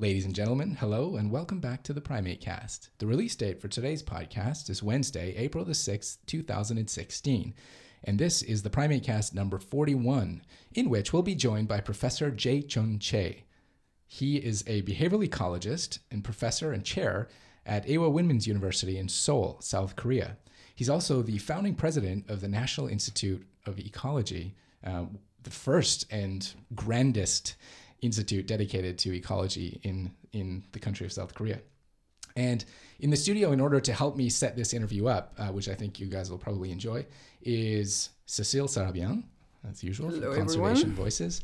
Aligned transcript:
Ladies 0.00 0.24
and 0.24 0.34
gentlemen, 0.34 0.78
hello 0.80 1.16
and 1.16 1.30
welcome 1.30 1.60
back 1.60 1.82
to 1.82 1.92
the 1.92 2.00
Primate 2.00 2.40
Cast. 2.40 2.88
The 3.00 3.06
release 3.06 3.36
date 3.36 3.60
for 3.60 3.68
today's 3.68 4.02
podcast 4.02 4.70
is 4.70 4.82
Wednesday, 4.82 5.34
April 5.36 5.62
the 5.62 5.72
6th, 5.72 6.16
2016. 6.24 7.52
And 8.04 8.18
this 8.18 8.40
is 8.40 8.62
the 8.62 8.70
Primate 8.70 9.02
Cast 9.02 9.34
number 9.34 9.58
41, 9.58 10.40
in 10.72 10.88
which 10.88 11.12
we'll 11.12 11.20
be 11.20 11.34
joined 11.34 11.68
by 11.68 11.82
Professor 11.82 12.30
Jae 12.30 12.66
Chun 12.66 12.98
Choe. 12.98 13.34
He 14.06 14.38
is 14.38 14.64
a 14.66 14.80
behavioral 14.84 15.28
ecologist 15.28 15.98
and 16.10 16.24
professor 16.24 16.72
and 16.72 16.82
chair 16.82 17.28
at 17.66 17.86
Ewha 17.86 18.10
Womans 18.10 18.46
University 18.46 18.96
in 18.96 19.10
Seoul, 19.10 19.58
South 19.60 19.96
Korea. 19.96 20.38
He's 20.74 20.88
also 20.88 21.20
the 21.20 21.36
founding 21.36 21.74
president 21.74 22.30
of 22.30 22.40
the 22.40 22.48
National 22.48 22.88
Institute 22.88 23.46
of 23.66 23.78
Ecology, 23.78 24.54
uh, 24.82 25.04
the 25.42 25.50
first 25.50 26.10
and 26.10 26.54
grandest 26.74 27.54
institute 28.02 28.46
dedicated 28.46 28.98
to 28.98 29.14
ecology 29.14 29.80
in, 29.82 30.12
in 30.32 30.64
the 30.72 30.78
country 30.78 31.06
of 31.06 31.12
South 31.12 31.34
Korea. 31.34 31.60
And 32.36 32.64
in 33.00 33.10
the 33.10 33.16
studio, 33.16 33.52
in 33.52 33.60
order 33.60 33.80
to 33.80 33.92
help 33.92 34.16
me 34.16 34.28
set 34.28 34.56
this 34.56 34.72
interview 34.72 35.06
up, 35.06 35.34
uh, 35.38 35.48
which 35.48 35.68
I 35.68 35.74
think 35.74 35.98
you 35.98 36.06
guys 36.06 36.30
will 36.30 36.38
probably 36.38 36.70
enjoy, 36.70 37.06
is 37.42 38.10
Cecile 38.26 38.68
Sarabian, 38.68 39.24
as 39.68 39.82
usual, 39.82 40.10
Hello, 40.10 40.32
from 40.32 40.46
Conservation 40.46 40.90
everyone. 40.90 40.94
Voices, 40.94 41.42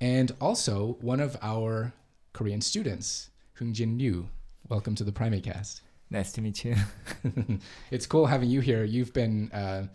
and 0.00 0.32
also 0.40 0.96
one 1.00 1.20
of 1.20 1.36
our 1.42 1.92
Korean 2.32 2.60
students, 2.60 3.30
Heungjin 3.58 3.98
Ryu. 3.98 4.28
Welcome 4.68 4.94
to 4.96 5.04
the 5.04 5.12
Primate 5.12 5.44
Cast. 5.44 5.82
Nice 6.10 6.32
to 6.32 6.40
meet 6.40 6.64
you. 6.64 6.74
it's 7.90 8.06
cool 8.06 8.26
having 8.26 8.48
you 8.48 8.60
here. 8.60 8.84
You've 8.84 9.12
been 9.12 9.50
uh, 9.52 9.86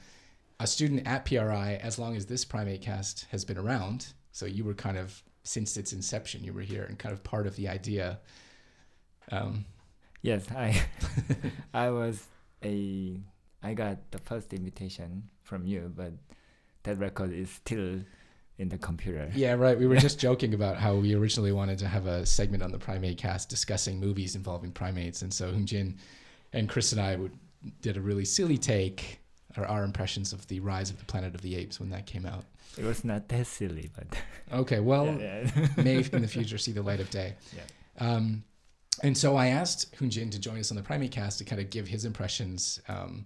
a 0.60 0.68
student 0.68 1.08
at 1.08 1.26
PRI 1.26 1.80
as 1.82 1.98
long 1.98 2.16
as 2.16 2.26
this 2.26 2.46
Primate 2.46 2.82
Cast 2.82 3.26
has 3.32 3.44
been 3.46 3.58
around. 3.58 4.14
So 4.32 4.46
you 4.46 4.64
were 4.64 4.74
kind 4.74 4.98
of 4.98 5.22
since 5.50 5.78
its 5.78 5.94
inception, 5.94 6.44
you 6.44 6.54
were 6.54 6.62
here 6.62 6.84
and 6.84 7.00
kind 7.00 7.12
of 7.12 7.24
part 7.24 7.48
of 7.48 7.56
the 7.56 7.68
idea. 7.68 8.20
Um, 9.32 9.66
yes, 10.22 10.46
I 10.52 10.80
I 11.74 11.90
was 11.90 12.24
a 12.64 13.20
I 13.64 13.74
got 13.74 14.12
the 14.12 14.20
first 14.20 14.54
invitation 14.54 15.24
from 15.42 15.66
you, 15.66 15.92
but 15.96 16.14
that 16.84 17.00
record 17.00 17.34
is 17.34 17.50
still 17.50 18.02
in 18.60 18.70
the 18.70 18.78
computer. 18.78 19.32
yeah, 19.34 19.54
right. 19.54 19.80
We 19.80 19.88
were 19.88 19.96
just 20.08 20.20
joking 20.20 20.54
about 20.54 20.78
how 20.78 20.94
we 20.96 21.16
originally 21.16 21.52
wanted 21.52 21.80
to 21.80 21.88
have 21.88 22.06
a 22.06 22.28
segment 22.28 22.62
on 22.62 22.72
the 22.72 22.78
Primate 22.78 23.18
Cast 23.18 23.50
discussing 23.50 24.00
movies 24.00 24.36
involving 24.36 24.72
primates, 24.72 25.24
and 25.24 25.34
so 25.34 25.52
Heungjin 25.52 25.98
and 26.54 26.70
Chris 26.70 26.92
and 26.92 27.02
I 27.02 27.16
would, 27.16 27.32
did 27.82 27.98
a 27.98 28.02
really 28.02 28.26
silly 28.26 28.58
take. 28.58 29.20
Or 29.58 29.66
our 29.66 29.84
impressions 29.84 30.32
of 30.32 30.46
the 30.46 30.60
Rise 30.60 30.92
of 30.92 31.00
the 31.00 31.06
Planet 31.06 31.34
of 31.34 31.42
the 31.42 31.56
Apes 31.56 31.80
when 31.80 31.90
that 31.90 32.06
came 32.06 32.24
out. 32.24 32.46
It 32.78 32.86
was 32.86 33.04
not 33.04 33.28
that 33.30 33.48
silly, 33.48 33.90
but 33.96 34.08
Okay, 34.52 34.80
well, 34.80 35.06
yeah, 35.06 35.50
yeah. 35.56 35.84
may 35.84 35.98
in 36.14 36.22
the 36.22 36.28
future 36.28 36.58
see 36.58 36.72
the 36.72 36.82
light 36.82 37.00
of 37.00 37.10
day. 37.10 37.36
Yeah. 37.56 37.64
Um, 38.00 38.44
and 39.04 39.18
so 39.18 39.36
I 39.36 39.48
asked 39.48 39.96
Heungjin 39.96 40.32
to 40.32 40.40
join 40.40 40.60
us 40.60 40.72
on 40.72 40.78
the 40.78 40.84
Primate 40.84 41.12
Cast 41.12 41.38
to 41.40 41.46
kind 41.46 41.62
of 41.62 41.70
give 41.70 41.88
his 41.88 42.06
impressions, 42.06 42.82
um, 42.88 43.26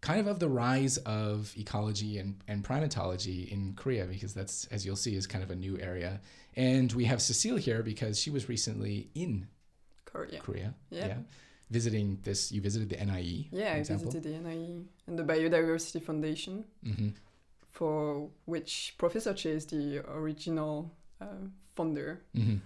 kind 0.00 0.20
of 0.20 0.26
of 0.26 0.38
the 0.38 0.48
rise 0.48 0.98
of 0.98 1.52
ecology 1.56 2.18
and, 2.18 2.36
and 2.46 2.64
primatology 2.64 3.50
in 3.50 3.74
Korea, 3.74 4.04
because 4.06 4.32
that's, 4.34 4.66
as 4.66 4.86
you'll 4.86 4.96
see, 4.96 5.14
is 5.14 5.26
kind 5.26 5.42
of 5.42 5.50
a 5.50 5.56
new 5.56 5.78
area. 5.80 6.20
And 6.56 6.92
we 6.92 7.04
have 7.06 7.20
Cecile 7.22 7.56
here 7.56 7.82
because 7.82 8.18
she 8.20 8.30
was 8.30 8.48
recently 8.48 9.08
in 9.14 9.48
Korea. 10.04 10.40
Korea. 10.40 10.74
Yeah. 10.90 11.14
Visiting 11.70 12.18
this, 12.22 12.50
you 12.50 12.60
visited 12.60 12.88
the 12.90 13.04
NIE. 13.04 13.48
Yeah, 13.52 13.74
I 13.74 13.82
visited 13.82 14.22
the 14.24 14.30
NIE 14.30 14.82
and 15.06 15.18
the 15.18 15.22
Biodiversity 15.22 16.02
Foundation, 16.02 16.64
hmm 16.84 17.10
for 17.70 18.28
which 18.46 18.94
Professor 18.98 19.32
Choe 19.34 19.50
is 19.50 19.66
the 19.66 19.98
original 20.08 20.90
uh, 21.20 21.26
founder, 21.76 22.20
hmm 22.34 22.56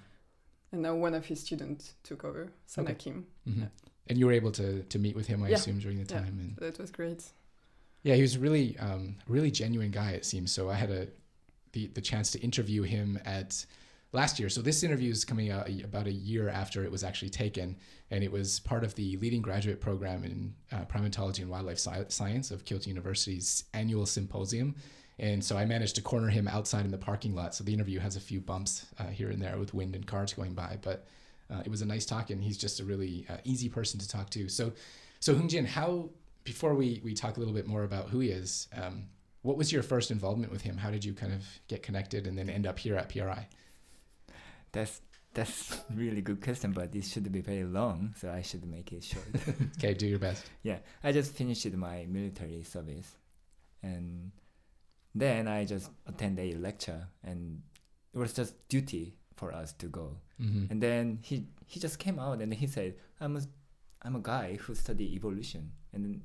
and 0.72 0.82
now 0.82 0.94
one 0.96 1.14
of 1.14 1.26
his 1.26 1.40
students 1.40 1.94
took 2.02 2.24
over, 2.24 2.48
Sana 2.66 2.90
Okay. 2.90 2.98
Kim. 2.98 3.26
hmm 3.44 3.60
Yeah. 3.60 3.68
And 4.08 4.18
you 4.18 4.26
were 4.26 4.32
able 4.32 4.50
to, 4.52 4.82
to 4.82 4.98
meet 4.98 5.14
with 5.14 5.28
him, 5.28 5.42
I 5.44 5.48
Yeah. 5.50 5.54
assume, 5.56 5.78
during 5.78 5.98
the 6.04 6.12
Yeah. 6.12 6.20
time. 6.20 6.36
And 6.40 6.56
That 6.56 6.78
was 6.80 6.90
great. 6.90 7.22
Yeah, 8.02 8.16
he 8.16 8.22
was 8.22 8.34
a 8.34 8.40
really, 8.40 8.76
um, 8.78 9.16
really 9.28 9.52
genuine 9.52 9.92
guy. 9.92 10.10
It 10.12 10.24
seems 10.24 10.50
so. 10.50 10.68
I 10.68 10.74
had 10.74 10.90
a 10.90 11.06
the 11.72 11.86
the 11.88 12.00
chance 12.00 12.30
to 12.32 12.38
interview 12.40 12.82
him 12.82 13.18
at 13.24 13.66
last 14.14 14.38
year. 14.38 14.48
So 14.48 14.62
this 14.62 14.82
interview 14.82 15.10
is 15.10 15.24
coming 15.24 15.50
out 15.50 15.68
about 15.82 16.06
a 16.06 16.12
year 16.12 16.48
after 16.48 16.84
it 16.84 16.90
was 16.90 17.02
actually 17.02 17.30
taken, 17.30 17.76
and 18.10 18.22
it 18.22 18.30
was 18.30 18.60
part 18.60 18.84
of 18.84 18.94
the 18.94 19.16
leading 19.18 19.42
graduate 19.42 19.80
program 19.80 20.24
in 20.24 20.54
uh, 20.72 20.84
primatology 20.84 21.40
and 21.40 21.50
wildlife 21.50 21.78
sci- 21.78 22.06
science 22.08 22.50
of 22.50 22.64
Kyoto 22.64 22.88
University's 22.88 23.64
annual 23.74 24.06
symposium. 24.06 24.74
And 25.18 25.44
so 25.44 25.56
I 25.56 25.64
managed 25.64 25.96
to 25.96 26.02
corner 26.02 26.28
him 26.28 26.48
outside 26.48 26.84
in 26.84 26.90
the 26.90 26.98
parking 26.98 27.34
lot. 27.34 27.54
So 27.54 27.62
the 27.64 27.72
interview 27.72 28.00
has 28.00 28.16
a 28.16 28.20
few 28.20 28.40
bumps 28.40 28.86
uh, 28.98 29.06
here 29.06 29.30
and 29.30 29.40
there 29.40 29.58
with 29.58 29.74
wind 29.74 29.94
and 29.94 30.06
cars 30.06 30.32
going 30.32 30.54
by, 30.54 30.78
but 30.82 31.06
uh, 31.50 31.62
it 31.64 31.68
was 31.68 31.82
a 31.82 31.86
nice 31.86 32.06
talk, 32.06 32.30
and 32.30 32.42
he's 32.42 32.56
just 32.56 32.80
a 32.80 32.84
really 32.84 33.26
uh, 33.28 33.36
easy 33.44 33.68
person 33.68 34.00
to 34.00 34.08
talk 34.08 34.30
to. 34.30 34.48
So, 34.48 34.72
so 35.20 35.34
Heungjin, 35.34 35.66
how 35.66 36.10
before 36.44 36.74
we 36.74 37.00
we 37.04 37.14
talk 37.14 37.36
a 37.36 37.40
little 37.40 37.54
bit 37.54 37.66
more 37.66 37.84
about 37.84 38.10
who 38.10 38.20
he 38.20 38.30
is, 38.30 38.68
um, 38.76 39.04
what 39.42 39.56
was 39.56 39.72
your 39.72 39.82
first 39.82 40.10
involvement 40.10 40.52
with 40.52 40.62
him? 40.62 40.76
How 40.76 40.90
did 40.90 41.04
you 41.04 41.12
kind 41.14 41.32
of 41.32 41.44
get 41.68 41.82
connected 41.82 42.26
and 42.26 42.38
then 42.38 42.48
end 42.48 42.66
up 42.66 42.78
here 42.78 42.96
at 42.96 43.08
PRI? 43.08 43.46
That's 44.74 45.00
that's 45.32 45.80
really 45.94 46.20
good 46.20 46.42
question, 46.42 46.72
but 46.72 46.94
it 46.94 47.04
should 47.04 47.30
be 47.32 47.40
very 47.40 47.64
long, 47.64 48.14
so 48.16 48.30
I 48.30 48.42
should 48.42 48.66
make 48.66 48.92
it 48.92 49.02
short. 49.02 49.26
Okay, 49.78 49.94
do 49.94 50.06
your 50.06 50.18
best. 50.18 50.44
yeah, 50.62 50.78
I 51.02 51.12
just 51.12 51.32
finished 51.32 51.70
my 51.72 52.06
military 52.08 52.62
service, 52.62 53.16
and 53.82 54.30
then 55.14 55.48
I 55.48 55.64
just 55.64 55.90
attend 56.06 56.38
a 56.38 56.54
lecture, 56.54 57.08
and 57.22 57.62
it 58.12 58.18
was 58.18 58.32
just 58.32 58.68
duty 58.68 59.14
for 59.36 59.52
us 59.52 59.72
to 59.74 59.86
go. 59.86 60.16
Mm-hmm. 60.40 60.66
And 60.70 60.82
then 60.82 61.18
he 61.22 61.46
he 61.66 61.80
just 61.80 61.98
came 61.98 62.18
out 62.18 62.40
and 62.40 62.52
he 62.52 62.66
said, 62.66 62.94
"I'm 63.20 63.36
a 63.36 63.42
I'm 64.02 64.16
a 64.16 64.20
guy 64.20 64.56
who 64.60 64.74
study 64.74 65.14
evolution." 65.14 65.72
And 65.92 66.22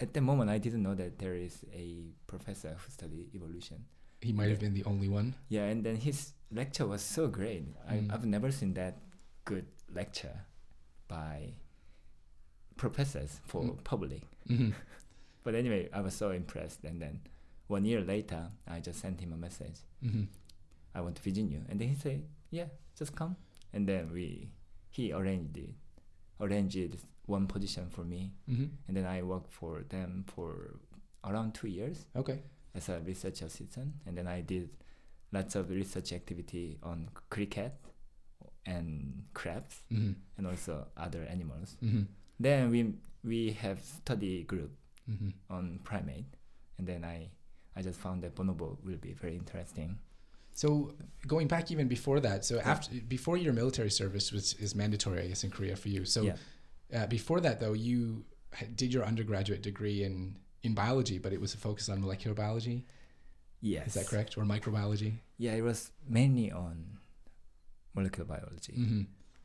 at 0.00 0.14
the 0.14 0.20
moment, 0.20 0.50
I 0.50 0.58
didn't 0.58 0.82
know 0.82 0.94
that 0.94 1.18
there 1.18 1.34
is 1.34 1.64
a 1.74 2.14
professor 2.26 2.76
who 2.78 2.90
study 2.90 3.30
evolution. 3.34 3.84
He 4.20 4.32
might 4.32 4.48
have 4.50 4.58
been 4.60 4.74
the 4.74 4.84
only 4.84 5.08
one. 5.08 5.34
Yeah, 5.48 5.64
and 5.66 5.84
then 5.84 5.96
his 5.96 6.32
lecture 6.50 6.86
was 6.86 7.02
so 7.02 7.28
great. 7.28 7.64
I, 7.88 7.94
Mm. 7.94 8.12
I've 8.12 8.24
never 8.26 8.50
seen 8.50 8.74
that 8.74 8.98
good 9.44 9.66
lecture 9.94 10.44
by 11.08 11.54
professors 12.76 13.40
for 13.46 13.62
Mm. 13.62 13.84
public. 13.84 14.22
Mm-hmm. 14.48 14.70
But 15.44 15.54
anyway, 15.54 15.88
I 15.94 16.00
was 16.02 16.14
so 16.14 16.30
impressed. 16.32 16.84
And 16.84 17.00
then 17.00 17.20
one 17.68 17.84
year 17.86 18.02
later, 18.02 18.48
I 18.66 18.80
just 18.80 19.00
sent 19.00 19.20
him 19.20 19.32
a 19.32 19.36
message. 19.36 19.78
Mm-hmm. 20.04 20.24
I 20.94 21.00
want 21.00 21.16
to 21.16 21.22
visit 21.22 21.48
you. 21.48 21.62
And 21.70 21.80
then 21.80 21.88
he 21.88 21.94
said, 21.94 22.22
yeah, 22.50 22.66
just 22.98 23.14
come. 23.16 23.36
And 23.72 23.88
then 23.88 24.10
we, 24.12 24.50
he 24.90 25.12
arranged 25.12 25.56
it, 25.56 25.70
arranged 26.40 26.98
one 27.26 27.46
position 27.46 27.88
for 27.88 28.04
me. 28.04 28.32
Mm-hmm. 28.50 28.66
And 28.88 28.96
then 28.96 29.06
I 29.06 29.22
worked 29.22 29.52
for 29.52 29.84
them 29.88 30.24
for 30.26 30.80
around 31.24 31.54
two 31.54 31.68
years 31.68 32.04
Okay. 32.16 32.42
As 32.74 32.88
a 32.88 33.00
research 33.00 33.42
assistant. 33.42 33.92
And 34.06 34.16
then 34.16 34.26
I 34.26 34.40
did 34.42 34.70
lots 35.32 35.54
of 35.56 35.70
research 35.70 36.12
activity 36.12 36.78
on 36.82 37.08
cricket 37.30 37.74
and 38.66 39.24
crabs 39.34 39.82
Mm-hmm. 39.92 40.12
and 40.36 40.46
also 40.46 40.86
other 40.96 41.26
animals. 41.30 41.76
Mm-hmm. 41.82 42.02
Then 42.40 42.70
we 42.70 42.94
we 43.24 43.52
have 43.52 43.80
study 43.82 44.44
group 44.44 44.72
Mm-hmm. 45.10 45.30
on 45.48 45.80
primate. 45.84 46.26
And 46.78 46.86
then 46.86 47.02
I 47.04 47.30
I 47.76 47.82
just 47.82 47.98
found 47.98 48.22
that 48.22 48.34
bonobo 48.34 48.76
will 48.84 48.98
be 49.00 49.12
very 49.14 49.36
interesting. 49.36 49.98
So 50.52 50.92
going 51.26 51.46
back 51.48 51.70
even 51.70 51.88
before 51.88 52.20
that, 52.20 52.44
so 52.44 52.58
after 52.60 52.90
before 53.08 53.36
your 53.38 53.52
military 53.54 53.90
service 53.90 54.32
was 54.32 54.54
is 54.54 54.74
mandatory, 54.74 55.22
I 55.22 55.28
guess, 55.28 55.44
in 55.44 55.50
Korea 55.50 55.76
for 55.76 55.88
you. 55.88 56.04
So 56.04 56.22
yeah. 56.22 56.36
uh, 56.94 57.06
before 57.06 57.40
that, 57.40 57.60
though, 57.60 57.74
you 57.74 58.24
did 58.74 58.92
your 58.92 59.04
undergraduate 59.04 59.62
degree 59.62 60.02
in 60.04 60.36
in 60.62 60.74
biology, 60.74 61.18
but 61.18 61.32
it 61.32 61.40
was 61.40 61.54
a 61.54 61.58
focus 61.58 61.88
on 61.88 62.00
molecular 62.00 62.34
biology. 62.34 62.84
Yes. 63.60 63.88
Is 63.88 63.94
that 63.94 64.06
correct, 64.06 64.36
or 64.36 64.44
microbiology? 64.44 65.14
Yeah, 65.36 65.52
it 65.54 65.62
was 65.62 65.90
mainly 66.08 66.52
on 66.52 66.98
molecular 67.94 68.26
biology. 68.26 68.74
Mm-hmm. 68.78 69.02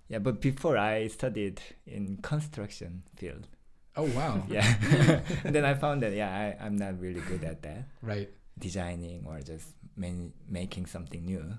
Yeah, 0.09 0.19
but 0.19 0.41
before 0.41 0.77
I 0.77 1.07
studied 1.07 1.61
in 1.87 2.17
construction 2.21 3.03
field. 3.15 3.47
Oh 3.95 4.09
wow! 4.15 4.43
Yeah. 4.49 5.21
and 5.43 5.55
then 5.55 5.65
I 5.65 5.73
found 5.75 6.01
that 6.03 6.13
yeah, 6.13 6.29
I, 6.59 6.65
I'm 6.65 6.77
not 6.77 6.99
really 6.99 7.21
good 7.21 7.43
at 7.43 7.61
that. 7.63 7.87
Right. 8.01 8.29
Designing 8.57 9.25
or 9.27 9.39
just 9.41 9.67
man- 9.95 10.33
making 10.47 10.87
something 10.87 11.25
new. 11.25 11.57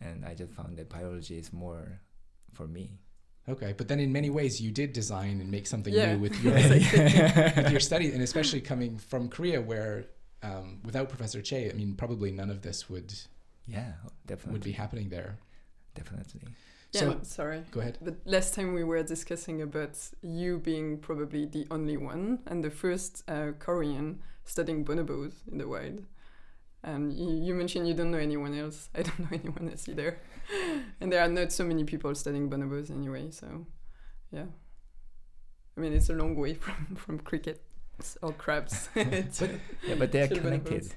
And 0.00 0.24
I 0.24 0.34
just 0.34 0.52
found 0.52 0.76
that 0.78 0.88
biology 0.88 1.38
is 1.38 1.52
more 1.52 2.00
for 2.52 2.66
me. 2.66 2.98
Okay, 3.48 3.74
but 3.76 3.88
then 3.88 4.00
in 4.00 4.10
many 4.12 4.30
ways 4.30 4.60
you 4.60 4.70
did 4.70 4.92
design 4.92 5.40
and 5.40 5.50
make 5.50 5.66
something 5.66 5.92
Yeah. 5.92 6.14
new 6.14 6.20
with 6.26 6.42
your 6.42 6.54
with 6.54 7.70
your 7.70 7.80
study, 7.80 8.10
and 8.12 8.22
especially 8.22 8.60
coming 8.60 8.96
from 8.98 9.28
Korea, 9.28 9.60
where 9.60 10.06
um, 10.42 10.80
without 10.84 11.08
Professor 11.08 11.40
Choe, 11.42 11.68
I 11.70 11.72
mean, 11.74 11.94
probably 11.94 12.30
none 12.32 12.50
of 12.50 12.62
this 12.62 12.88
would 12.90 13.12
Yeah, 13.66 13.92
definitely. 14.26 14.52
would 14.52 14.64
be 14.64 14.72
happening 14.72 15.08
there. 15.08 15.38
Definitely. 15.94 16.40
Yeah, 16.92 17.00
So- 17.00 17.10
no, 17.12 17.18
sorry. 17.22 17.62
Go 17.70 17.80
ahead. 17.80 17.98
But 18.00 18.16
last 18.24 18.54
time 18.54 18.74
we 18.74 18.84
were 18.84 19.02
discussing 19.02 19.62
about 19.62 19.96
you 20.22 20.58
being 20.58 20.98
probably 20.98 21.44
the 21.46 21.66
only 21.70 21.96
one 21.96 22.40
and 22.46 22.62
the 22.62 22.70
first 22.70 23.22
uh, 23.28 23.52
Korean 23.58 24.20
studying 24.44 24.84
bonobos 24.84 25.32
in 25.50 25.58
the 25.58 25.66
wild. 25.68 26.04
And 26.84 27.12
you, 27.14 27.30
you 27.46 27.54
mentioned 27.54 27.88
you 27.88 27.94
don't 27.94 28.10
know 28.10 28.18
anyone 28.18 28.54
else. 28.54 28.90
I 28.94 29.02
don't 29.02 29.18
know 29.20 29.28
anyone 29.32 29.70
else 29.70 29.88
either. 29.88 30.18
and 31.00 31.10
there 31.10 31.22
are 31.22 31.28
not 31.28 31.50
so 31.50 31.64
many 31.64 31.84
people 31.84 32.14
studying 32.14 32.50
bonobos 32.50 32.90
anyway. 32.90 33.30
So, 33.30 33.66
yeah. 34.30 34.44
I 35.76 35.80
mean, 35.80 35.94
it's 35.94 36.10
a 36.10 36.12
long 36.12 36.36
way 36.36 36.54
from, 36.64 36.94
from 36.96 37.18
crickets 37.20 38.18
or 38.22 38.32
crabs. 38.32 38.88
But- 38.94 39.50
Yeah, 39.86 39.94
but 39.98 40.12
they 40.12 40.22
are 40.22 40.28
connected. 40.28 40.82
bonobos. 40.82 40.92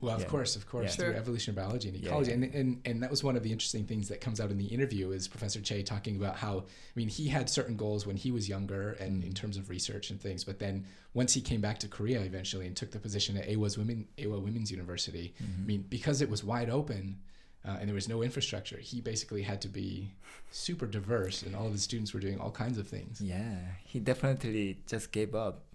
Well, 0.00 0.14
of 0.14 0.22
Yeah. 0.22 0.28
course, 0.28 0.56
of 0.56 0.66
course, 0.66 0.84
Yeah. 0.86 0.96
through 0.96 1.12
Sure. 1.12 1.14
evolutionary 1.20 1.56
biology 1.62 1.88
and 1.88 1.96
ecology, 2.02 2.30
yeah. 2.30 2.36
and, 2.36 2.44
and 2.54 2.80
and 2.86 3.02
that 3.02 3.10
was 3.10 3.22
one 3.22 3.36
of 3.36 3.42
the 3.42 3.52
interesting 3.52 3.84
things 3.86 4.08
that 4.08 4.20
comes 4.20 4.40
out 4.40 4.50
in 4.50 4.56
the 4.58 4.66
interview 4.66 5.10
is 5.10 5.28
Professor 5.28 5.60
Choe 5.60 5.82
talking 5.82 6.16
about 6.16 6.36
how 6.36 6.60
I 6.60 6.92
mean 6.94 7.08
he 7.08 7.28
had 7.28 7.50
certain 7.50 7.76
goals 7.76 8.06
when 8.06 8.16
he 8.16 8.30
was 8.30 8.48
younger 8.48 8.92
and 8.92 9.22
in 9.22 9.34
terms 9.34 9.56
of 9.58 9.68
research 9.68 10.10
and 10.10 10.18
things, 10.20 10.42
but 10.44 10.58
then 10.58 10.86
once 11.12 11.34
he 11.34 11.40
came 11.42 11.60
back 11.60 11.78
to 11.80 11.88
Korea 11.88 12.20
eventually 12.22 12.66
and 12.66 12.74
took 12.76 12.92
the 12.92 12.98
position 12.98 13.36
at 13.36 13.46
Ewha's 13.48 13.76
Women 13.76 14.08
Ewha 14.16 14.40
Women's 14.42 14.70
University, 14.70 15.34
Mm-hmm. 15.42 15.62
I 15.62 15.66
mean 15.66 15.82
because 15.88 16.22
it 16.22 16.30
was 16.30 16.42
wide 16.42 16.70
open. 16.70 17.20
Uh, 17.62 17.76
and 17.78 17.86
there 17.90 17.94
was 17.94 18.08
no 18.08 18.22
infrastructure. 18.22 18.78
He 18.78 19.02
basically 19.02 19.42
had 19.42 19.60
to 19.60 19.68
be 19.68 20.14
super 20.50 20.86
diverse, 20.86 21.42
and 21.42 21.54
all 21.54 21.66
of 21.66 21.72
his 21.72 21.82
students 21.82 22.14
were 22.14 22.20
doing 22.20 22.40
all 22.40 22.50
kinds 22.50 22.78
of 22.78 22.88
things. 22.88 23.20
Yeah, 23.20 23.58
he 23.84 24.00
definitely 24.00 24.78
just 24.86 25.12
gave 25.12 25.34
up 25.34 25.66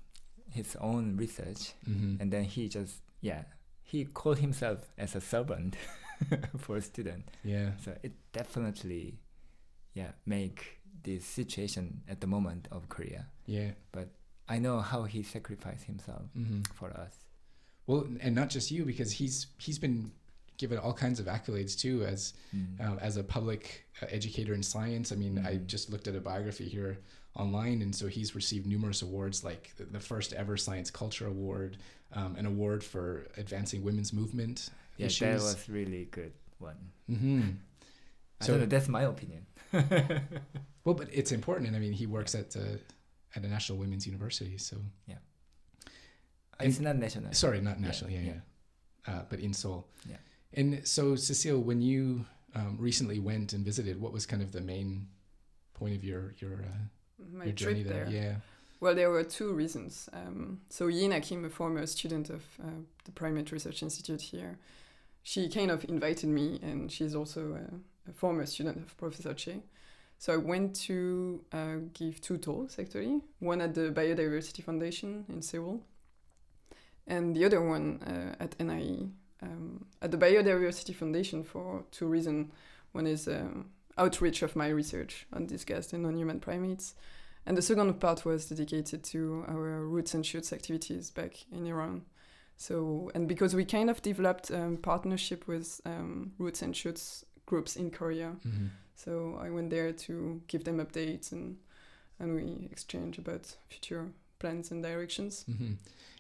his 0.49 0.75
own 0.77 1.15
research 1.17 1.73
hmm 1.85 2.15
and 2.19 2.31
then 2.33 2.43
he 2.45 2.67
just 2.69 2.95
yeah 3.21 3.43
he 3.91 4.03
called 4.19 4.39
himself 4.39 4.79
as 4.97 5.15
a 5.15 5.21
servant 5.21 5.75
for 6.57 6.77
a 6.77 6.81
student 6.81 7.23
Yeah, 7.43 7.69
so 7.83 7.89
it 8.03 8.13
definitely 8.33 9.19
yeah 9.93 10.11
make 10.25 10.59
this 11.03 11.23
situation 11.25 12.01
at 12.09 12.19
the 12.21 12.27
moment 12.27 12.67
of 12.71 12.89
korea 12.89 13.27
yeah. 13.45 13.71
But 13.91 14.07
I 14.49 14.57
know 14.59 14.79
how 14.91 15.03
he 15.13 15.21
sacrificed 15.23 15.85
himself 15.85 16.23
hmm 16.33 16.61
for 16.79 16.89
us 17.05 17.15
Well, 17.87 18.03
and 18.25 18.33
not 18.41 18.49
just 18.55 18.71
you, 18.71 18.81
because 18.85 19.11
he's 19.19 19.47
he's 19.65 19.79
been 19.85 20.11
given 20.57 20.77
all 20.79 20.93
kinds 20.93 21.19
of 21.19 21.25
accolades 21.27 21.73
too 21.83 22.03
as 22.13 22.33
Mm. 22.55 22.79
um, 22.83 22.97
as 23.07 23.17
a 23.17 23.23
public 23.23 23.63
uh, 24.01 24.05
educator 24.09 24.53
in 24.53 24.63
science. 24.63 25.11
I 25.11 25.15
mean, 25.23 25.35
I 25.51 25.53
Mhm. 25.57 25.67
just 25.73 25.85
looked 25.91 26.07
at 26.07 26.15
a 26.15 26.21
biography 26.31 26.67
here 26.77 26.93
online, 27.35 27.81
and 27.81 27.93
so 27.95 28.07
he's 28.07 28.33
received 28.35 28.65
numerous 28.65 29.01
awards, 29.01 29.43
like 29.43 29.73
the, 29.77 29.83
the 29.85 29.99
first 29.99 30.33
ever 30.33 30.55
Science 30.57 30.89
Culture 30.91 31.27
Award, 31.27 31.77
um, 32.13 32.35
an 32.37 32.45
award 32.45 32.83
for 32.83 33.25
advancing 33.37 33.83
women's 33.83 34.13
movement 34.13 34.69
yeah 34.97 35.07
issues. 35.07 35.19
that 35.43 35.57
was 35.57 35.69
really 35.69 36.05
good 36.11 36.31
one 36.59 36.77
hmm 37.07 37.41
I 38.41 38.45
So- 38.45 38.53
don't 38.53 38.61
know, 38.61 38.65
that's 38.67 38.87
my 38.87 39.03
opinion 39.03 39.45
Well, 40.85 40.95
but 40.95 41.09
it's 41.11 41.31
important, 41.31 41.67
and 41.67 41.75
I 41.75 41.79
mean, 41.79 41.93
he 41.93 42.05
works 42.05 42.35
at 42.35 42.55
uh, 42.55 42.77
at 43.35 43.43
a 43.43 43.47
national 43.47 43.79
women's 43.79 44.05
university. 44.05 44.57
So 44.57 44.77
Yeah. 45.07 45.15
it's 46.59 46.79
not 46.79 46.95
national 46.97 47.33
sorry, 47.33 47.59
not 47.61 47.79
Yeah, 47.79 47.85
national, 47.87 48.11
yeah, 48.11 48.19
yeah, 48.21 48.33
yeah. 49.07 49.13
Uh, 49.13 49.23
but 49.29 49.39
in 49.39 49.53
Seoul. 49.53 49.87
Yeah. 50.09 50.17
And 50.53 50.87
so, 50.87 51.15
Cecile, 51.15 51.59
when 51.61 51.81
you 51.81 52.25
um, 52.55 52.77
recently 52.79 53.19
went 53.19 53.51
and 53.53 53.65
visited, 53.65 53.99
what 53.99 54.13
was 54.13 54.25
kind 54.25 54.41
of 54.41 54.51
the 54.51 54.61
main 54.61 55.07
point 55.73 55.95
of 55.95 56.03
your 56.03 56.33
your 56.39 56.53
uh, 56.63 56.83
My 57.31 57.51
trip 57.51 57.85
there. 57.85 58.07
Yeah. 58.09 58.35
Well, 58.79 58.93
there 58.93 59.09
were 59.09 59.23
two 59.23 59.53
reasons. 59.53 60.09
Um, 60.13 60.59
so 60.69 60.87
Yena 60.87 61.21
Kim, 61.21 61.45
a 61.45 61.49
former 61.49 61.85
student 61.85 62.29
of 62.29 62.43
uh, 62.61 62.69
the 63.05 63.11
Primate 63.11 63.51
Research 63.51 63.81
Institute 63.81 64.21
here, 64.21 64.57
she 65.23 65.49
kind 65.49 65.71
of 65.71 65.85
invited 65.85 66.29
me, 66.29 66.59
and 66.61 66.91
she's 66.91 67.15
also 67.15 67.53
a, 67.53 68.09
a 68.09 68.13
former 68.13 68.45
student 68.45 68.77
of 68.77 68.97
Professor 68.97 69.33
Choe. 69.33 69.63
So 70.17 70.33
I 70.33 70.37
went 70.37 70.75
to 70.87 71.43
uh, 71.51 71.75
give 71.93 72.21
two 72.21 72.37
talks 72.37 72.79
actually, 72.79 73.21
one 73.39 73.61
at 73.61 73.73
the 73.73 73.91
Biodiversity 73.91 74.63
Foundation 74.63 75.25
in 75.29 75.41
Seoul, 75.41 75.81
and 77.07 77.35
the 77.35 77.45
other 77.45 77.61
one 77.61 78.01
uh, 78.03 78.43
at 78.43 78.59
NIE. 78.59 79.09
Um, 79.41 79.85
at 80.01 80.11
the 80.11 80.17
Biodiversity 80.17 80.95
Foundation 80.95 81.43
for 81.43 81.83
two 81.91 82.07
reasons. 82.07 82.51
One 82.93 83.05
is 83.07 83.27
um, 83.27 83.71
outreach 83.97 84.41
of 84.41 84.55
my 84.55 84.67
research 84.69 85.25
on 85.33 85.45
discussed 85.45 85.93
and 85.93 86.03
non-human 86.03 86.39
primates, 86.39 86.95
and 87.45 87.57
the 87.57 87.61
second 87.61 87.99
part 87.99 88.25
was 88.25 88.49
dedicated 88.49 89.03
to 89.03 89.45
our 89.47 89.85
roots 89.85 90.13
and 90.13 90.25
shoots 90.25 90.51
activities 90.51 91.11
back 91.11 91.45
in 91.51 91.65
Iran. 91.67 92.03
So, 92.57 93.11
and 93.13 93.27
because 93.27 93.53
we 93.55 93.65
kind 93.65 93.89
of 93.89 94.01
developed 94.01 94.49
um, 94.49 94.77
partnership 94.77 95.47
with 95.47 95.81
um, 95.85 96.31
roots 96.37 96.61
and 96.61 96.75
shoots 96.75 97.25
groups 97.45 97.75
in 97.75 97.91
Korea, 97.91 98.35
hmm 98.43 98.67
so 98.95 99.37
I 99.41 99.49
went 99.49 99.69
there 99.69 99.91
to 99.91 100.41
give 100.47 100.63
them 100.63 100.77
updates 100.77 101.31
and 101.31 101.57
and 102.17 102.33
we 102.33 102.69
exchange 102.71 103.17
about 103.17 103.57
future 103.67 104.07
plans 104.39 104.71
and 104.71 104.83
directions. 104.83 105.43
hmm 105.47 105.73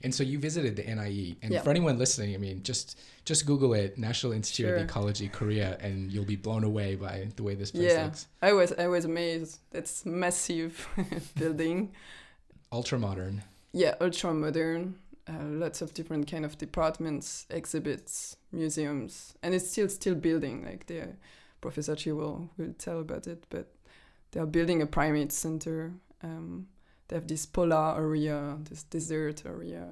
And 0.03 0.13
so 0.13 0.23
you 0.23 0.37
visited 0.39 0.75
the 0.75 0.83
NIE, 0.83 1.35
and 1.41 1.51
Yeah. 1.53 1.63
for 1.63 1.69
anyone 1.69 1.97
listening, 1.97 2.35
I 2.35 2.37
mean, 2.37 2.61
just 2.63 2.97
just 3.25 3.45
Google 3.45 3.73
it, 3.73 3.97
National 3.97 4.33
Institute 4.33 4.69
of 4.69 4.81
Ecology, 4.83 5.29
Korea, 5.29 5.77
and 5.81 6.11
you'll 6.11 6.25
be 6.35 6.35
blown 6.35 6.63
away 6.63 6.95
by 6.95 7.27
the 7.35 7.43
way 7.43 7.55
this 7.55 7.71
place 7.71 7.91
Yeah. 7.93 8.03
looks. 8.05 8.27
I 8.41 8.51
was 8.53 8.71
I 8.73 8.87
was 8.87 9.05
amazed. 9.05 9.59
That's 9.71 10.05
massive 10.05 10.87
building. 11.39 11.91
Ultra 12.71 12.99
modern. 12.99 13.43
Yeah, 13.71 13.95
ultra 14.01 14.33
modern. 14.33 14.95
Uh, 15.27 15.43
lots 15.63 15.81
of 15.81 15.93
different 15.93 16.29
kind 16.31 16.45
of 16.45 16.55
departments, 16.57 17.45
exhibits, 17.49 18.37
museums, 18.51 19.33
and 19.41 19.55
it's 19.55 19.69
still 19.71 19.89
still 19.89 20.15
building. 20.15 20.63
Like 20.65 20.85
the 20.85 21.15
Professor 21.61 21.95
Choe 21.95 22.15
will 22.15 22.49
will 22.57 22.73
tell 22.77 22.99
about 22.99 23.27
it, 23.27 23.45
but 23.49 23.65
they 24.31 24.39
are 24.39 24.45
building 24.51 24.81
a 24.81 24.85
primate 24.85 25.31
center. 25.31 25.93
Um, 26.21 26.67
they 27.07 27.15
have 27.15 27.27
this 27.27 27.45
polar 27.45 27.95
area, 27.97 28.57
this 28.69 28.83
desert 28.83 29.43
area, 29.45 29.87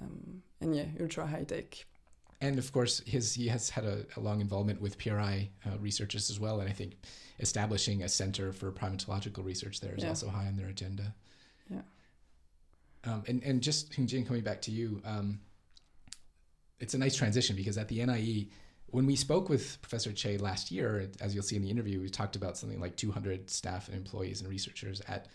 um, 0.00 0.42
and 0.60 0.74
yeah, 0.74 0.86
ultra 1.00 1.26
high 1.26 1.44
tech. 1.44 1.84
And 2.40 2.58
of 2.58 2.72
course, 2.72 3.02
his 3.06 3.34
he 3.34 3.48
has 3.48 3.68
had 3.70 3.84
a, 3.84 4.06
a 4.16 4.20
long 4.20 4.40
involvement 4.40 4.80
with 4.80 4.98
PRI 4.98 5.50
uh, 5.66 5.78
researchers 5.78 6.30
as 6.30 6.40
well, 6.40 6.60
and 6.60 6.68
I 6.68 6.72
think 6.72 6.94
establishing 7.38 8.02
a 8.02 8.08
center 8.08 8.52
for 8.52 8.72
primatological 8.72 9.44
research 9.44 9.80
there 9.80 9.94
is 9.94 10.02
Yeah. 10.02 10.08
also 10.10 10.28
high 10.28 10.46
on 10.46 10.56
their 10.56 10.68
agenda. 10.68 11.14
Yeah. 11.68 11.82
Um, 13.04 13.22
and 13.28 13.42
and 13.44 13.62
just 13.62 13.92
Jin, 13.92 14.24
coming 14.24 14.42
back 14.42 14.62
to 14.62 14.70
you, 14.70 15.00
um, 15.04 15.40
it's 16.80 16.94
a 16.94 16.98
nice 16.98 17.14
transition 17.14 17.56
because 17.56 17.76
at 17.78 17.88
the 17.88 18.04
NIE, 18.04 18.48
when 18.86 19.06
we 19.06 19.16
spoke 19.16 19.48
with 19.50 19.80
Professor 19.82 20.10
Choe 20.12 20.36
last 20.40 20.70
year, 20.70 21.10
as 21.20 21.34
you'll 21.34 21.44
see 21.44 21.56
in 21.56 21.62
the 21.62 21.70
interview, 21.70 22.00
we 22.00 22.08
talked 22.08 22.36
about 22.36 22.56
something 22.56 22.80
like 22.80 22.96
200 22.96 23.48
staff 23.50 23.88
and 23.88 23.96
employees 23.96 24.40
and 24.40 24.48
researchers 24.50 25.00
at 25.08 25.28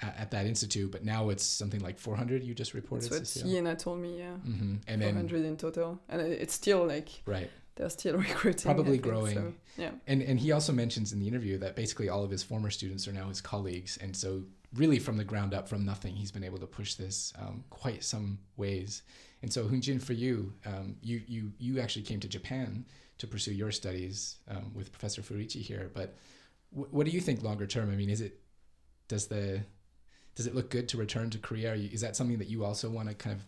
at, 0.00 0.16
at 0.18 0.30
that 0.30 0.46
institute, 0.46 0.90
but 0.92 1.04
now 1.04 1.28
it's 1.28 1.44
something 1.44 1.80
like 1.80 1.98
400. 1.98 2.44
You 2.44 2.54
just 2.54 2.74
reported, 2.74 3.10
That's 3.10 3.36
what? 3.36 3.46
Yena 3.46 3.78
told 3.78 4.00
me. 4.00 4.18
Yeah, 4.18 4.34
hmm 4.34 4.76
And 4.86 5.02
four 5.02 5.12
then 5.12 5.44
in 5.44 5.56
total, 5.56 6.00
and 6.08 6.20
it's 6.20 6.54
still 6.54 6.86
like 6.86 7.08
right. 7.26 7.50
they're 7.76 7.90
still 7.90 8.16
recruiting. 8.28 8.72
Probably 8.72 8.92
think, 8.92 9.02
growing. 9.02 9.34
So, 9.34 9.54
yeah. 9.76 9.90
And 10.06 10.22
and 10.22 10.38
he 10.38 10.52
also 10.52 10.72
mentions 10.72 11.12
in 11.12 11.20
the 11.20 11.28
interview 11.28 11.58
that 11.58 11.76
basically 11.76 12.08
all 12.08 12.24
of 12.24 12.30
his 12.30 12.42
former 12.42 12.70
students 12.70 13.08
are 13.08 13.12
now 13.12 13.28
his 13.28 13.40
colleagues, 13.40 13.98
and 14.00 14.16
so 14.16 14.42
really 14.74 14.98
from 14.98 15.16
the 15.16 15.24
ground 15.24 15.54
up, 15.54 15.68
from 15.68 15.84
nothing, 15.84 16.14
he's 16.14 16.30
been 16.30 16.44
able 16.44 16.58
to 16.58 16.66
push 16.66 16.94
this 16.94 17.32
um, 17.38 17.64
quite 17.70 18.04
some 18.04 18.38
ways. 18.56 19.02
And 19.42 19.52
so 19.52 19.64
Heungjin, 19.66 20.02
for 20.02 20.12
you, 20.12 20.52
um, 20.66 20.96
you 21.02 21.22
you 21.26 21.52
you 21.58 21.80
actually 21.80 22.02
came 22.02 22.20
to 22.20 22.28
Japan 22.28 22.84
to 23.18 23.26
pursue 23.26 23.52
your 23.52 23.72
studies 23.72 24.36
um, 24.48 24.72
with 24.74 24.92
Professor 24.92 25.22
Furuichi 25.22 25.60
here. 25.60 25.90
But 25.92 26.16
w- 26.72 26.88
what 26.92 27.04
do 27.04 27.12
you 27.12 27.20
think 27.20 27.42
longer 27.42 27.66
term? 27.66 27.90
I 27.90 27.96
mean, 27.96 28.10
is 28.10 28.20
it 28.20 28.40
does 29.08 29.26
the 29.26 29.62
does 30.38 30.46
it 30.46 30.54
look 30.54 30.70
good 30.70 30.88
to 30.88 30.96
return 30.96 31.28
to 31.30 31.38
Korea? 31.38 31.72
Are 31.72 31.74
you, 31.74 31.90
is 31.92 32.00
that 32.00 32.14
something 32.14 32.38
that 32.38 32.48
you 32.48 32.64
also 32.64 32.88
want 32.88 33.08
to 33.08 33.14
kind 33.14 33.34
of 33.34 33.42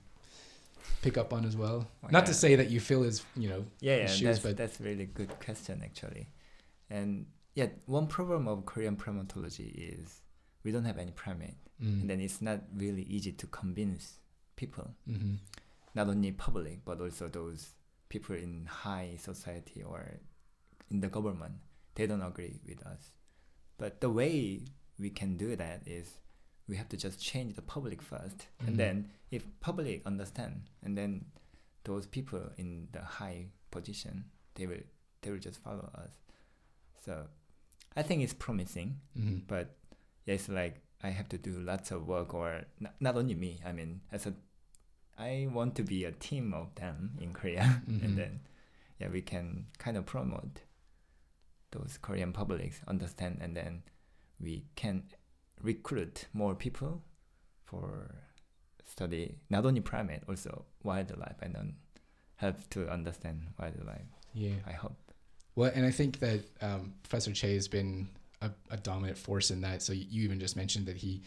pick 1.03 1.17
up 1.17 1.33
on 1.33 1.45
as 1.45 1.57
well? 1.57 1.87
Not 2.11 2.27
to 2.27 2.35
say 2.35 2.57
that 2.57 2.69
you 2.69 2.81
feel 2.81 3.05
as 3.05 3.23
you 3.37 3.49
know 3.49 3.65
yeah, 3.81 3.97
yeah 3.99 4.05
issues, 4.07 4.23
that's, 4.23 4.39
but- 4.41 4.57
that's 4.57 4.81
really 4.81 5.07
good 5.07 5.31
question 5.39 5.81
actually. 5.85 6.27
And 6.91 7.27
yeah 7.55 7.69
one 7.87 8.07
problem 8.09 8.47
of 8.49 8.67
korean 8.67 8.97
primatology 8.97 9.71
is 9.95 10.21
we 10.65 10.73
don't 10.73 10.85
have 10.85 10.99
any 10.99 11.13
primate. 11.13 11.59
Mm, 11.83 12.01
and 12.03 12.11
then 12.11 12.21
it's 12.21 12.43
not 12.43 12.59
really 12.77 13.03
easy 13.03 13.33
to 13.33 13.47
convince 13.47 14.19
people. 14.57 14.91
Mhm, 15.09 15.37
not 15.95 16.09
only 16.09 16.33
public 16.33 16.85
but 16.85 17.01
also 17.01 17.29
those 17.29 17.71
people 18.09 18.35
in 18.35 18.67
high 18.67 19.11
society 19.17 19.81
or 19.85 20.01
in 20.91 21.01
the 21.01 21.09
government 21.09 21.55
they 21.95 22.07
don't 22.09 22.23
agree 22.23 22.59
with 22.67 22.85
us. 22.85 23.13
But 23.79 24.01
the 24.01 24.11
way 24.11 24.63
we 24.99 25.11
can 25.11 25.37
do 25.37 25.55
that 25.55 25.83
is 25.87 26.07
we 26.71 26.77
have 26.77 26.89
to 26.89 26.97
just 27.07 27.19
change 27.31 27.51
the 27.57 27.63
public 27.75 28.01
1st 28.03 28.39
Mhm. 28.61 28.67
and 28.69 28.75
then 28.83 28.97
if 29.37 29.43
public 29.61 29.97
understand 30.07 30.55
and 30.85 30.97
then 30.99 31.13
those 31.89 32.07
people 32.17 32.43
in 32.63 32.89
the 32.93 33.03
high 33.19 33.41
position 33.71 34.15
they 34.55 34.67
will 34.71 34.85
they 35.23 35.31
will 35.33 35.45
just 35.49 35.59
follow 35.67 35.87
us 36.05 36.13
so 37.05 37.13
i 37.97 38.03
think 38.07 38.23
it's 38.23 38.35
promising 38.47 38.89
mhm. 39.17 39.43
but 39.47 39.67
it's 40.27 40.49
like 40.49 40.75
I 41.03 41.11
have 41.19 41.29
to 41.31 41.39
do 41.39 41.53
lots 41.71 41.91
of 41.93 42.07
work, 42.07 42.35
or 42.35 42.51
not, 42.79 42.95
not 43.01 43.17
only 43.17 43.35
me. 43.35 43.53
I 43.65 43.73
mean, 43.73 44.03
as 44.13 44.27
a, 44.27 44.35
I 45.17 45.49
want 45.51 45.75
to 45.77 45.83
be 45.83 46.05
a 46.05 46.13
team 46.13 46.53
of 46.53 46.75
them 46.75 47.17
in 47.19 47.33
Korea, 47.33 47.65
Mhm. 47.89 48.03
and 48.05 48.19
then 48.19 48.41
yeah, 49.01 49.09
we 49.09 49.23
can 49.23 49.67
kind 49.79 49.97
of 49.97 50.05
promote 50.05 50.61
those 51.71 51.97
Korean 52.03 52.33
publics 52.35 52.83
understand, 52.87 53.39
and 53.41 53.57
then 53.57 53.83
we 54.39 54.67
can 54.77 55.05
recruit 55.63 56.27
more 56.33 56.55
people 56.55 57.03
for 57.65 58.15
study 58.87 59.37
not 59.49 59.65
only 59.65 59.81
primate, 59.81 60.23
also 60.29 60.65
wildlife, 60.83 61.37
and 61.43 61.55
then 61.55 61.75
help 62.37 62.57
to 62.71 62.89
understand 62.89 63.43
wildlife. 63.59 64.09
Yeah. 64.35 64.55
I 64.67 64.73
hope. 64.73 64.97
Well, 65.55 65.71
and 65.75 65.85
I 65.85 65.91
think 65.91 66.21
that 66.21 66.43
um, 66.63 66.95
Professor 67.03 67.33
Choe 67.33 67.49
has 67.49 67.69
been 67.69 68.09
a, 68.41 68.51
a, 68.71 68.77
dominant 68.77 69.19
force 69.19 69.51
in 69.51 69.61
that. 69.63 69.83
So 69.83 69.93
you 69.93 70.23
even 70.23 70.41
just 70.41 70.57
mentioned 70.57 70.87
that 70.87 70.97
he, 70.97 71.23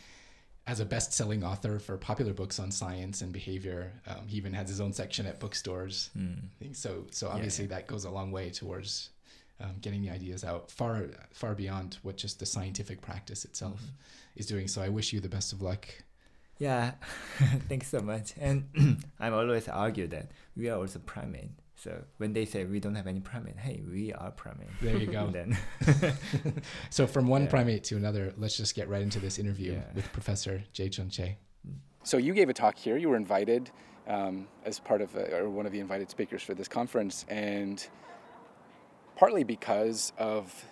as 0.65 0.79
a 0.79 0.85
best-selling 0.85 1.43
author 1.43 1.77
for 1.77 1.97
popular 1.97 2.33
books 2.33 2.57
on 2.57 2.71
science 2.71 3.21
and 3.21 3.31
behavior, 3.31 3.91
um, 4.07 4.27
he 4.27 4.37
even 4.37 4.53
has 4.53 4.69
his 4.69 4.81
own 4.81 4.93
section 4.93 5.25
at 5.25 5.39
bookstores. 5.39 6.09
Mm. 6.17 6.75
So, 6.75 7.05
so 7.11 7.29
obviously 7.29 7.65
yeah. 7.65 7.75
that 7.75 7.87
goes 7.87 8.05
a 8.05 8.09
long 8.09 8.31
way 8.31 8.49
towards 8.49 9.09
um, 9.61 9.75
getting 9.81 10.01
the 10.01 10.09
ideas 10.09 10.43
out 10.43 10.71
far, 10.71 11.07
far 11.31 11.55
beyond 11.55 11.97
what 12.03 12.17
just 12.17 12.39
the 12.39 12.45
scientific 12.45 13.01
practice 13.01 13.45
itself 13.45 13.81
mm-hmm. 13.81 14.37
is 14.39 14.45
doing. 14.45 14.67
So 14.67 14.81
I 14.81 14.89
wish 14.89 15.13
you 15.13 15.19
the 15.19 15.29
best 15.29 15.53
of 15.53 15.61
luck. 15.61 15.87
Yeah, 16.59 16.91
thanks 17.69 17.87
so 17.87 17.99
much. 17.99 18.33
And 18.39 18.69
I'm 19.19 19.33
always 19.33 19.67
argue 19.67 20.07
that 20.07 20.31
we 20.55 20.69
are 20.69 20.77
also 20.77 20.99
primate. 20.99 21.51
So 21.75 22.03
when 22.17 22.31
they 22.33 22.45
say 22.45 22.63
we 22.65 22.79
don't 22.79 22.95
have 22.95 23.07
any 23.07 23.19
primate, 23.19 23.57
hey, 23.57 23.81
we 23.89 24.13
are 24.13 24.31
primate. 24.31 24.69
There 24.81 24.95
you 24.95 25.07
go. 25.11 25.27
then. 25.27 25.57
so 26.89 27.07
from 27.07 27.27
one 27.27 27.43
yeah. 27.43 27.49
primate 27.49 27.83
to 27.85 27.97
another, 27.97 28.33
let's 28.37 28.55
just 28.55 28.75
get 28.75 28.87
right 28.87 29.01
into 29.01 29.19
this 29.19 29.39
interview 29.39 29.73
yeah. 29.73 29.83
with 29.93 30.11
Professor 30.13 30.63
Jae-chun 30.73 31.09
Choe. 31.09 31.35
Mm. 31.67 31.75
So 32.03 32.17
you 32.17 32.33
gave 32.33 32.49
a 32.49 32.53
talk 32.53 32.77
here. 32.77 32.97
You 32.97 33.09
were 33.09 33.17
invited 33.17 33.71
um, 34.07 34.47
as 34.65 34.79
part 34.79 35.01
of 35.01 35.15
a, 35.15 35.39
or 35.39 35.49
one 35.49 35.65
of 35.65 35.71
the 35.71 35.79
invited 35.79 36.09
speakers 36.09 36.43
for 36.43 36.53
this 36.53 36.67
conference, 36.67 37.25
and 37.27 37.85
partly 39.15 39.43
because 39.43 40.13
of 40.17 40.65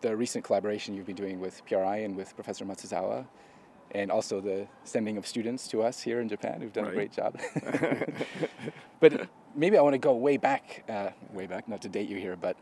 the 0.00 0.16
recent 0.16 0.44
collaboration 0.44 0.94
you've 0.94 1.06
been 1.06 1.16
doing 1.16 1.40
with 1.40 1.64
PRI 1.66 1.98
and 1.98 2.16
with 2.16 2.34
Professor 2.34 2.64
Matsuzawa, 2.64 3.26
and 3.92 4.10
also 4.10 4.40
the 4.40 4.66
sending 4.84 5.16
of 5.16 5.26
students 5.26 5.66
to 5.68 5.82
us 5.82 6.00
here 6.00 6.20
in 6.20 6.28
Japan 6.28 6.60
who've 6.60 6.72
done 6.72 6.84
right. 6.84 6.92
a 6.92 6.96
great 6.96 7.12
job. 7.12 7.40
but 9.00 9.28
maybe 9.54 9.78
I 9.78 9.82
want 9.82 9.94
to 9.94 9.98
go 9.98 10.14
way 10.14 10.36
back, 10.36 10.84
uh, 10.88 11.10
way 11.32 11.46
back, 11.46 11.68
not 11.68 11.82
to 11.82 11.88
date 11.88 12.08
you 12.08 12.18
here, 12.18 12.36
but 12.36 12.56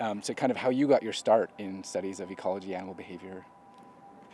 um, 0.00 0.20
to 0.22 0.34
kind 0.34 0.50
of 0.50 0.56
how 0.56 0.70
you 0.70 0.88
got 0.88 1.02
your 1.02 1.12
start 1.12 1.50
in 1.58 1.84
studies 1.84 2.20
of 2.20 2.30
ecology, 2.30 2.74
animal 2.74 2.94
behavior. 2.94 3.44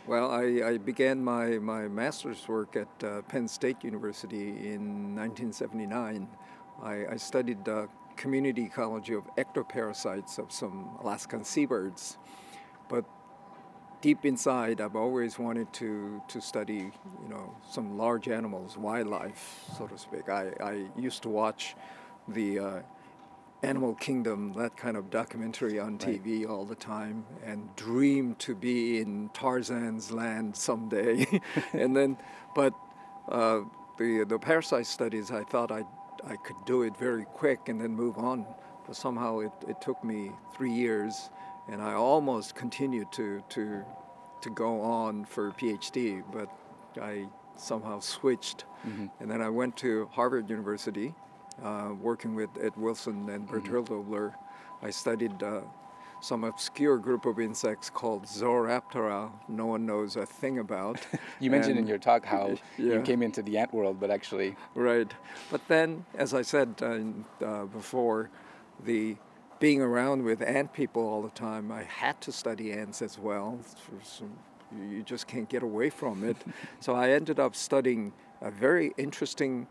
Well, 0.07 0.31
I, 0.31 0.61
I 0.65 0.77
began 0.77 1.23
my, 1.23 1.59
my 1.59 1.87
master's 1.87 2.47
work 2.47 2.75
at 2.75 3.03
uh, 3.03 3.21
Penn 3.23 3.47
State 3.47 3.83
University 3.83 4.49
in 4.49 5.15
1979. 5.15 6.27
I, 6.81 7.05
I 7.11 7.15
studied 7.17 7.67
uh, 7.67 7.87
community 8.19 8.65
ecology 8.65 9.13
of 9.13 9.23
ectoparasites 9.37 10.37
of 10.37 10.51
some 10.51 10.89
Alaskan 11.01 11.43
seabirds. 11.45 12.17
But 12.89 13.05
deep 14.01 14.25
inside, 14.25 14.81
I've 14.81 14.97
always 14.97 15.39
wanted 15.39 15.71
to, 15.73 16.21
to 16.27 16.41
study, 16.41 16.91
you 17.23 17.29
know, 17.29 17.55
some 17.71 17.97
large 17.97 18.27
animals, 18.27 18.77
wildlife, 18.77 19.63
so 19.77 19.87
to 19.87 19.97
speak. 19.97 20.27
I, 20.27 20.51
I 20.61 20.85
used 20.97 21.23
to 21.23 21.29
watch 21.29 21.75
the 22.27 22.59
uh, 22.59 22.79
Animal 23.63 23.95
Kingdom, 23.95 24.53
that 24.53 24.75
kind 24.75 24.97
of 24.97 25.09
documentary 25.09 25.79
on 25.79 25.97
TV 25.97 26.39
right. 26.41 26.49
all 26.49 26.65
the 26.65 26.75
time, 26.75 27.25
and 27.45 27.73
dream 27.77 28.35
to 28.39 28.53
be 28.53 28.99
in 28.99 29.29
Tarzan's 29.33 30.11
land 30.11 30.55
someday. 30.55 31.25
and 31.73 31.95
then, 31.95 32.17
but 32.53 32.73
uh, 33.29 33.61
the 33.97 34.23
the 34.23 34.39
parasite 34.39 34.87
studies, 34.87 35.29
I 35.29 35.43
thought 35.43 35.71
I 35.71 35.83
I 36.27 36.35
could 36.35 36.57
do 36.65 36.83
it 36.83 36.97
very 36.97 37.25
quick 37.25 37.69
and 37.69 37.79
then 37.79 37.91
move 37.95 38.17
on. 38.17 38.45
But 38.85 38.95
somehow 38.95 39.39
it, 39.39 39.51
it 39.67 39.81
took 39.81 40.03
me 40.03 40.31
three 40.55 40.71
years, 40.71 41.29
and 41.67 41.81
I 41.81 41.93
almost 41.93 42.55
continued 42.55 43.11
to 43.13 43.43
to 43.49 43.83
to 44.41 44.49
go 44.49 44.81
on 44.81 45.25
for 45.25 45.51
PhD, 45.51 46.23
but 46.31 46.49
I 47.01 47.27
somehow 47.55 47.99
switched, 47.99 48.65
mm-hmm. 48.87 49.07
and 49.19 49.29
then 49.29 49.41
I 49.41 49.49
went 49.49 49.75
to 49.77 50.09
Harvard 50.13 50.49
University 50.49 51.13
uh, 51.63 51.89
working 52.01 52.35
with 52.35 52.49
Ed 52.61 52.75
Wilson 52.77 53.29
and 53.29 53.47
Berthold 53.47 53.89
mm-hmm. 53.89 54.09
I 54.81 54.89
studied 54.91 55.43
uh, 55.43 55.61
some 56.21 56.43
obscure 56.43 56.97
group 56.97 57.25
of 57.25 57.39
insects 57.39 57.89
called 57.89 58.25
Zoraptera, 58.25 59.31
No 59.47 59.65
one 59.65 59.85
knows 59.85 60.15
a 60.15 60.25
thing 60.25 60.59
about. 60.59 60.99
you 61.39 61.49
mentioned 61.49 61.77
and, 61.77 61.85
in 61.85 61.87
your 61.87 61.97
talk 61.97 62.25
how 62.25 62.57
yeah. 62.77 62.95
you 62.95 63.01
came 63.01 63.23
into 63.23 63.41
the 63.41 63.57
ant 63.57 63.73
world, 63.73 63.99
but 63.99 64.11
actually. 64.11 64.55
Right. 64.75 65.11
But 65.49 65.67
then, 65.67 66.05
as 66.15 66.33
I 66.33 66.41
said 66.41 66.75
uh, 66.81 67.45
uh, 67.45 67.65
before, 67.65 68.29
the 68.83 69.15
being 69.59 69.81
around 69.81 70.23
with 70.23 70.41
ant 70.41 70.73
people 70.73 71.03
all 71.03 71.21
the 71.21 71.29
time, 71.29 71.71
I 71.71 71.83
had 71.83 72.19
to 72.21 72.31
study 72.31 72.71
ants 72.71 73.01
as 73.01 73.19
well. 73.19 73.59
Some, 74.03 74.31
you 74.89 75.03
just 75.03 75.27
can't 75.27 75.49
get 75.49 75.63
away 75.63 75.89
from 75.89 76.23
it. 76.23 76.37
so 76.79 76.95
I 76.95 77.11
ended 77.11 77.39
up 77.39 77.55
studying 77.55 78.13
a 78.41 78.51
very 78.51 78.93
interesting 78.97 79.67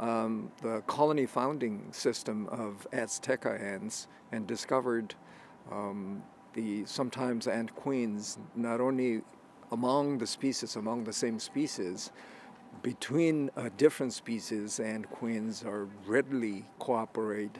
um, 0.00 0.50
the 0.62 0.82
colony 0.86 1.26
founding 1.26 1.92
system 1.92 2.48
of 2.48 2.86
Azteca 2.92 3.60
ants 3.60 4.08
and 4.32 4.46
discovered 4.46 5.14
um, 5.70 6.22
the 6.54 6.84
sometimes 6.84 7.46
ant 7.46 7.74
queens 7.74 8.38
not 8.54 8.80
only 8.80 9.22
among 9.70 10.18
the 10.18 10.26
species, 10.26 10.76
among 10.76 11.04
the 11.04 11.12
same 11.12 11.38
species, 11.38 12.12
between 12.82 13.50
uh, 13.56 13.68
different 13.76 14.12
species 14.12 14.80
and 14.80 15.08
queens 15.10 15.62
are 15.64 15.88
readily 16.06 16.64
cooperate 16.78 17.56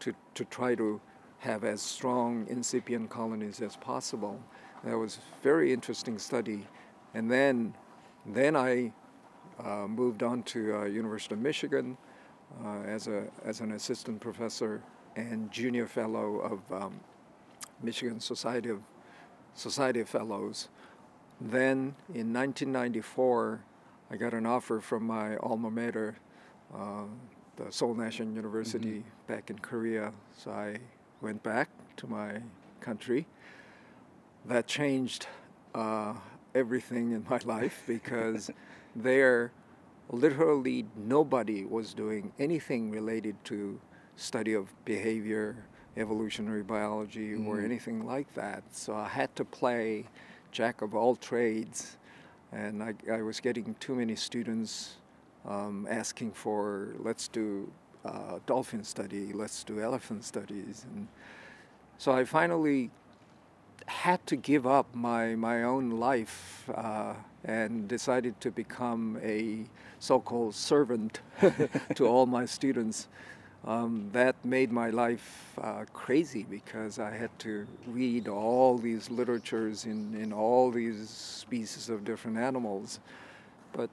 to, 0.00 0.14
to 0.34 0.44
try 0.46 0.74
to 0.74 1.00
have 1.40 1.64
as 1.64 1.82
strong 1.82 2.46
incipient 2.48 3.10
colonies 3.10 3.60
as 3.60 3.76
possible. 3.76 4.40
That 4.84 4.96
was 4.96 5.18
a 5.18 5.42
very 5.42 5.72
interesting 5.72 6.18
study. 6.18 6.66
And 7.14 7.30
then, 7.30 7.74
then 8.24 8.56
I 8.56 8.92
uh, 9.62 9.86
moved 9.88 10.22
on 10.22 10.42
to 10.44 10.76
uh, 10.76 10.84
University 10.84 11.34
of 11.34 11.40
Michigan 11.40 11.96
uh, 12.64 12.82
as, 12.82 13.08
a, 13.08 13.26
as 13.44 13.60
an 13.60 13.72
assistant 13.72 14.20
professor 14.20 14.82
and 15.16 15.50
junior 15.50 15.86
fellow 15.86 16.36
of 16.38 16.82
um, 16.82 17.00
Michigan 17.82 18.20
Society 18.20 18.70
of, 18.70 18.80
Society 19.54 20.02
Fellows. 20.04 20.68
Then 21.40 21.94
in 22.14 22.32
1994, 22.32 23.60
I 24.10 24.16
got 24.16 24.34
an 24.34 24.46
offer 24.46 24.80
from 24.80 25.04
my 25.06 25.36
alma 25.36 25.70
mater, 25.70 26.16
uh, 26.74 27.04
the 27.56 27.70
Seoul 27.70 27.94
National 27.94 28.32
University 28.34 28.98
mm-hmm. 28.98 29.32
back 29.32 29.50
in 29.50 29.58
Korea. 29.58 30.12
So 30.36 30.50
I 30.50 30.78
went 31.20 31.42
back 31.42 31.68
to 31.96 32.06
my 32.06 32.42
country. 32.80 33.26
That 34.46 34.66
changed 34.66 35.26
uh, 35.74 36.14
everything 36.54 37.12
in 37.12 37.24
my 37.28 37.40
life 37.44 37.82
because 37.86 38.50
there 38.94 39.52
literally 40.10 40.86
nobody 40.96 41.64
was 41.64 41.94
doing 41.94 42.32
anything 42.38 42.90
related 42.90 43.36
to 43.44 43.80
study 44.16 44.52
of 44.52 44.72
behavior, 44.84 45.64
evolutionary 45.96 46.62
biology, 46.62 47.32
mm. 47.32 47.46
or 47.46 47.60
anything 47.60 48.06
like 48.06 48.32
that. 48.34 48.62
So 48.72 48.94
I 48.94 49.08
had 49.08 49.34
to 49.36 49.44
play 49.44 50.04
jack 50.50 50.82
of 50.82 50.94
all 50.94 51.16
trades, 51.16 51.96
and 52.52 52.82
I, 52.82 52.94
I 53.10 53.22
was 53.22 53.40
getting 53.40 53.74
too 53.80 53.94
many 53.94 54.16
students 54.16 54.96
um, 55.46 55.86
asking 55.90 56.32
for 56.32 56.94
let's 56.98 57.28
do 57.28 57.70
uh, 58.04 58.38
dolphin 58.46 58.84
study, 58.84 59.32
let's 59.32 59.64
do 59.64 59.80
elephant 59.80 60.24
studies, 60.24 60.86
and 60.94 61.08
so 61.98 62.12
I 62.12 62.24
finally 62.24 62.90
had 63.86 64.26
to 64.26 64.36
give 64.36 64.66
up 64.66 64.94
my, 64.94 65.34
my 65.34 65.62
own 65.64 65.90
life 65.90 66.68
uh, 66.74 67.14
and 67.44 67.88
decided 67.88 68.40
to 68.40 68.50
become 68.50 69.18
a 69.22 69.64
so 69.98 70.20
called 70.20 70.54
servant 70.54 71.20
to 71.94 72.06
all 72.06 72.26
my 72.26 72.44
students. 72.44 73.08
Um, 73.64 74.10
that 74.12 74.44
made 74.44 74.72
my 74.72 74.90
life 74.90 75.52
uh, 75.60 75.84
crazy 75.92 76.44
because 76.48 76.98
I 76.98 77.12
had 77.16 77.30
to 77.40 77.66
read 77.86 78.26
all 78.26 78.76
these 78.76 79.08
literatures 79.08 79.84
in, 79.84 80.16
in 80.16 80.32
all 80.32 80.72
these 80.72 81.08
species 81.08 81.88
of 81.88 82.04
different 82.04 82.38
animals. 82.38 82.98
But 83.72 83.88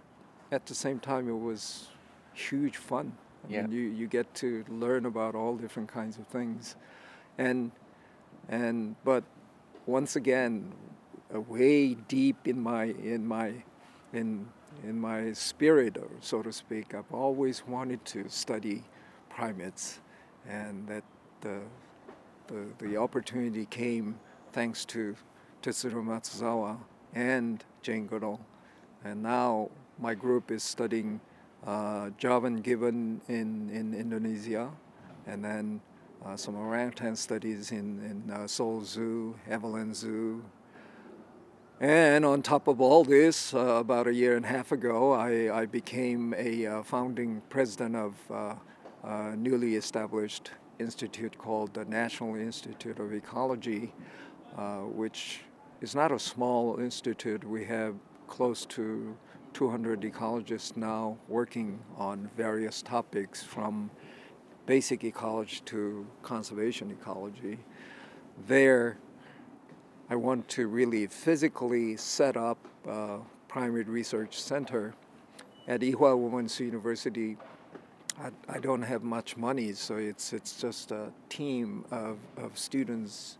at 0.51 0.65
the 0.65 0.73
same 0.73 0.99
time, 0.99 1.29
it 1.29 1.37
was 1.37 1.87
huge 2.33 2.77
fun. 2.77 3.13
I 3.47 3.53
yeah. 3.53 3.61
mean, 3.61 3.71
you, 3.71 3.81
you 3.81 4.07
get 4.07 4.33
to 4.35 4.65
learn 4.69 5.05
about 5.05 5.35
all 5.35 5.55
different 5.55 5.89
kinds 5.89 6.17
of 6.17 6.27
things. 6.27 6.75
And, 7.37 7.71
and, 8.49 8.95
but 9.03 9.23
once 9.85 10.15
again, 10.15 10.73
way 11.31 11.93
deep 11.93 12.47
in 12.47 12.59
my, 12.59 12.85
in 12.85 13.27
my, 13.27 13.53
in 14.13 14.47
in 14.83 14.99
my 14.99 15.33
spirit, 15.33 15.97
so 16.21 16.41
to 16.41 16.51
speak, 16.51 16.93
I've 16.93 17.11
always 17.11 17.67
wanted 17.67 18.03
to 18.05 18.29
study 18.29 18.83
primates, 19.29 19.99
and 20.47 20.87
that 20.87 21.03
the 21.41 21.61
the, 22.49 22.65
the 22.79 22.97
opportunity 22.97 23.65
came 23.65 24.19
thanks 24.51 24.83
to 24.85 25.15
Tetsuro 25.61 26.03
Matsuzawa 26.03 26.77
and 27.13 27.63
Jane 27.81 28.07
Goodall, 28.07 28.39
and 29.03 29.21
now 29.21 29.69
my 29.99 30.13
group 30.15 30.51
is 30.51 30.63
studying 30.63 31.19
uh, 31.65 32.09
Javan 32.17 32.61
gibbon 32.61 33.21
in, 33.27 33.69
in 33.69 33.93
Indonesia, 33.93 34.69
and 35.27 35.43
then 35.43 35.81
uh, 36.25 36.35
some 36.35 36.55
orangutan 36.55 37.15
studies 37.15 37.71
in, 37.71 38.23
in 38.27 38.33
uh, 38.33 38.47
Seoul 38.47 38.83
Zoo, 38.83 39.35
Everland 39.49 39.95
Zoo, 39.95 40.43
and 41.79 42.25
on 42.25 42.41
top 42.41 42.67
of 42.67 42.81
all 42.81 43.03
this, 43.03 43.53
uh, 43.53 43.59
about 43.59 44.07
a 44.07 44.13
year 44.13 44.35
and 44.35 44.43
a 44.43 44.49
half 44.49 44.71
ago, 44.71 45.13
I, 45.13 45.61
I 45.61 45.65
became 45.65 46.33
a 46.37 46.65
uh, 46.65 46.83
founding 46.83 47.41
president 47.49 47.95
of 47.95 48.57
a 49.03 49.35
newly 49.35 49.75
established 49.75 50.51
institute 50.79 51.37
called 51.37 51.73
the 51.73 51.85
National 51.85 52.35
Institute 52.35 52.99
of 52.99 53.13
Ecology, 53.13 53.93
uh, 54.57 54.79
which 54.79 55.41
is 55.81 55.95
not 55.95 56.11
a 56.11 56.19
small 56.19 56.79
institute. 56.79 57.43
We 57.43 57.65
have 57.65 57.95
close 58.27 58.65
to 58.67 59.15
200 59.53 60.01
ecologists 60.01 60.77
now 60.77 61.17
working 61.27 61.79
on 61.97 62.29
various 62.37 62.81
topics 62.81 63.43
from 63.43 63.89
basic 64.65 65.03
ecology 65.03 65.61
to 65.65 66.05
conservation 66.21 66.91
ecology. 66.91 67.57
There, 68.47 68.97
I 70.09 70.15
want 70.15 70.47
to 70.49 70.67
really 70.67 71.07
physically 71.07 71.97
set 71.97 72.37
up 72.37 72.57
a 72.87 73.19
primate 73.47 73.87
research 73.87 74.39
center 74.39 74.93
at 75.67 75.81
Ewha 75.81 76.15
Womans 76.15 76.59
University. 76.59 77.37
I, 78.21 78.31
I, 78.49 78.59
don't 78.59 78.81
have 78.81 79.03
much 79.03 79.37
money, 79.37 79.71
so 79.71 79.95
it's 79.95 80.33
it's 80.33 80.59
just 80.59 80.91
a 80.91 81.11
team 81.29 81.85
of, 81.89 82.17
of 82.35 82.57
students 82.57 83.37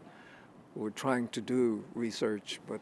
who 0.74 0.86
are 0.86 0.92
trying 0.92 1.28
to 1.30 1.42
do 1.42 1.84
research, 1.94 2.62
but 2.66 2.80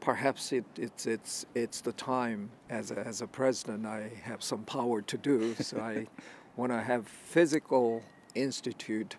perhaps 0.00 0.52
it, 0.52 0.64
it's, 0.76 1.06
it's, 1.06 1.46
it's 1.54 1.80
the 1.80 1.92
time 1.92 2.50
as 2.68 2.90
a, 2.90 2.98
as 2.98 3.22
a 3.22 3.26
president 3.26 3.86
I 3.86 4.10
have 4.24 4.42
some 4.42 4.64
power 4.64 5.00
to 5.00 5.16
do. 5.16 5.54
So 5.54 5.78
I 5.78 6.06
want 6.56 6.72
to 6.72 6.80
have 6.80 7.06
physical 7.06 8.02
institute 8.34 9.16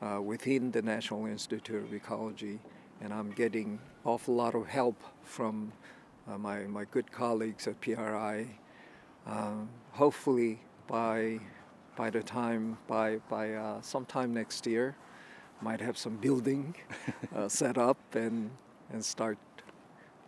uh, 0.00 0.20
within 0.22 0.70
the 0.70 0.80
National 0.80 1.26
Institute 1.26 1.84
of 1.84 1.92
Ecology, 1.92 2.58
and 3.02 3.12
I'm 3.12 3.32
getting 3.32 3.80
awful 4.04 4.34
lot 4.34 4.54
of 4.54 4.66
help 4.66 5.02
from 5.24 5.72
uh, 6.26 6.38
my, 6.38 6.60
my 6.60 6.86
good 6.90 7.12
colleagues 7.12 7.66
at 7.66 7.78
PRI. 7.82 8.46
Um, 9.26 9.68
hopefully 9.92 10.60
by 10.90 11.38
by 11.96 12.10
the 12.10 12.22
time 12.22 12.78
by 12.86 13.18
by 13.28 13.54
uh, 13.54 13.80
sometime 13.80 14.34
next 14.34 14.66
year, 14.66 14.96
might 15.62 15.80
have 15.80 15.96
some 15.96 16.16
building 16.16 16.74
uh, 17.36 17.48
set 17.48 17.78
up 17.78 17.98
and 18.14 18.50
and 18.92 19.04
start 19.04 19.38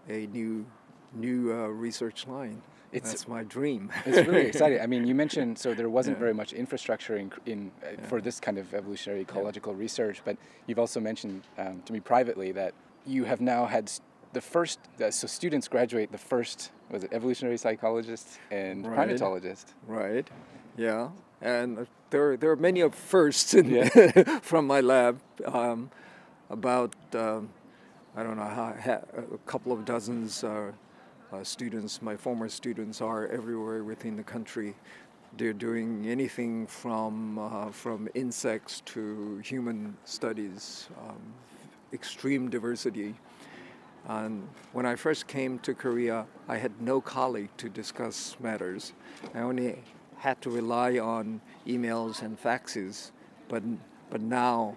a 0.08 0.26
new 0.26 0.64
new 1.12 1.52
uh, 1.52 1.66
research 1.66 2.26
line. 2.26 2.62
It's, 2.92 3.10
That's 3.10 3.26
my 3.26 3.42
dream. 3.42 3.90
it's 4.04 4.28
really 4.28 4.46
exciting. 4.52 4.78
I 4.82 4.86
mean, 4.86 5.06
you 5.06 5.14
mentioned 5.14 5.58
so 5.58 5.72
there 5.72 5.88
wasn't 5.88 6.16
yeah. 6.16 6.20
very 6.20 6.34
much 6.34 6.52
infrastructure 6.52 7.16
in, 7.16 7.32
in 7.46 7.72
uh, 7.82 7.86
yeah. 7.92 8.06
for 8.06 8.20
this 8.20 8.38
kind 8.38 8.58
of 8.58 8.74
evolutionary 8.74 9.22
ecological 9.22 9.72
yeah. 9.72 9.78
research, 9.78 10.22
but 10.24 10.36
you've 10.66 10.78
also 10.78 11.00
mentioned 11.00 11.42
um, 11.56 11.82
to 11.86 11.92
me 11.92 12.00
privately 12.00 12.52
that 12.52 12.74
you 13.06 13.24
have 13.24 13.40
now 13.40 13.64
had 13.64 13.90
the 14.34 14.40
first 14.40 14.78
uh, 15.00 15.10
so 15.10 15.26
students 15.26 15.68
graduate 15.68 16.12
the 16.12 16.18
first 16.18 16.70
was 16.90 17.04
it 17.04 17.12
evolutionary 17.12 17.56
psychologist 17.56 18.38
and 18.50 18.86
right. 18.86 19.08
primatologist. 19.08 19.66
Right. 19.86 20.28
Yeah, 20.76 21.10
and 21.40 21.86
there 22.10 22.36
there 22.36 22.50
are 22.50 22.56
many 22.56 22.80
of 22.80 22.94
firsts 22.94 23.54
in, 23.54 23.88
from 24.42 24.66
my 24.66 24.80
lab. 24.80 25.20
Um, 25.44 25.90
about 26.50 26.94
um, 27.14 27.48
I 28.14 28.22
don't 28.22 28.36
know 28.36 28.44
how, 28.44 28.74
a 29.16 29.38
couple 29.46 29.72
of 29.72 29.84
dozens 29.84 30.44
uh, 30.44 30.72
uh, 31.32 31.42
students, 31.42 32.02
my 32.02 32.14
former 32.14 32.48
students, 32.48 33.00
are 33.00 33.26
everywhere 33.28 33.84
within 33.84 34.16
the 34.16 34.22
country. 34.22 34.74
They're 35.38 35.54
doing 35.54 36.06
anything 36.06 36.66
from 36.66 37.38
uh, 37.38 37.70
from 37.70 38.08
insects 38.14 38.82
to 38.92 39.38
human 39.38 39.96
studies, 40.04 40.88
um, 41.00 41.20
extreme 41.92 42.50
diversity. 42.50 43.14
And 44.08 44.48
when 44.72 44.84
I 44.84 44.96
first 44.96 45.26
came 45.26 45.58
to 45.60 45.74
Korea, 45.74 46.26
I 46.48 46.56
had 46.56 46.72
no 46.80 47.00
colleague 47.00 47.50
to 47.58 47.68
discuss 47.68 48.36
matters. 48.40 48.92
I 49.34 49.40
only 49.40 49.78
had 50.22 50.40
to 50.40 50.50
rely 50.50 51.00
on 51.00 51.40
emails 51.66 52.22
and 52.22 52.40
faxes, 52.40 53.10
but 53.48 53.62
but 54.08 54.20
now 54.20 54.76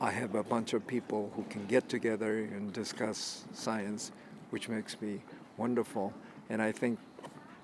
I 0.00 0.10
have 0.10 0.34
a 0.34 0.42
bunch 0.42 0.72
of 0.72 0.86
people 0.86 1.30
who 1.36 1.42
can 1.50 1.66
get 1.66 1.90
together 1.90 2.38
and 2.38 2.72
discuss 2.72 3.44
science, 3.52 4.12
which 4.48 4.70
makes 4.70 4.98
me 5.02 5.20
wonderful. 5.58 6.14
And 6.48 6.62
I 6.62 6.72
think 6.72 6.98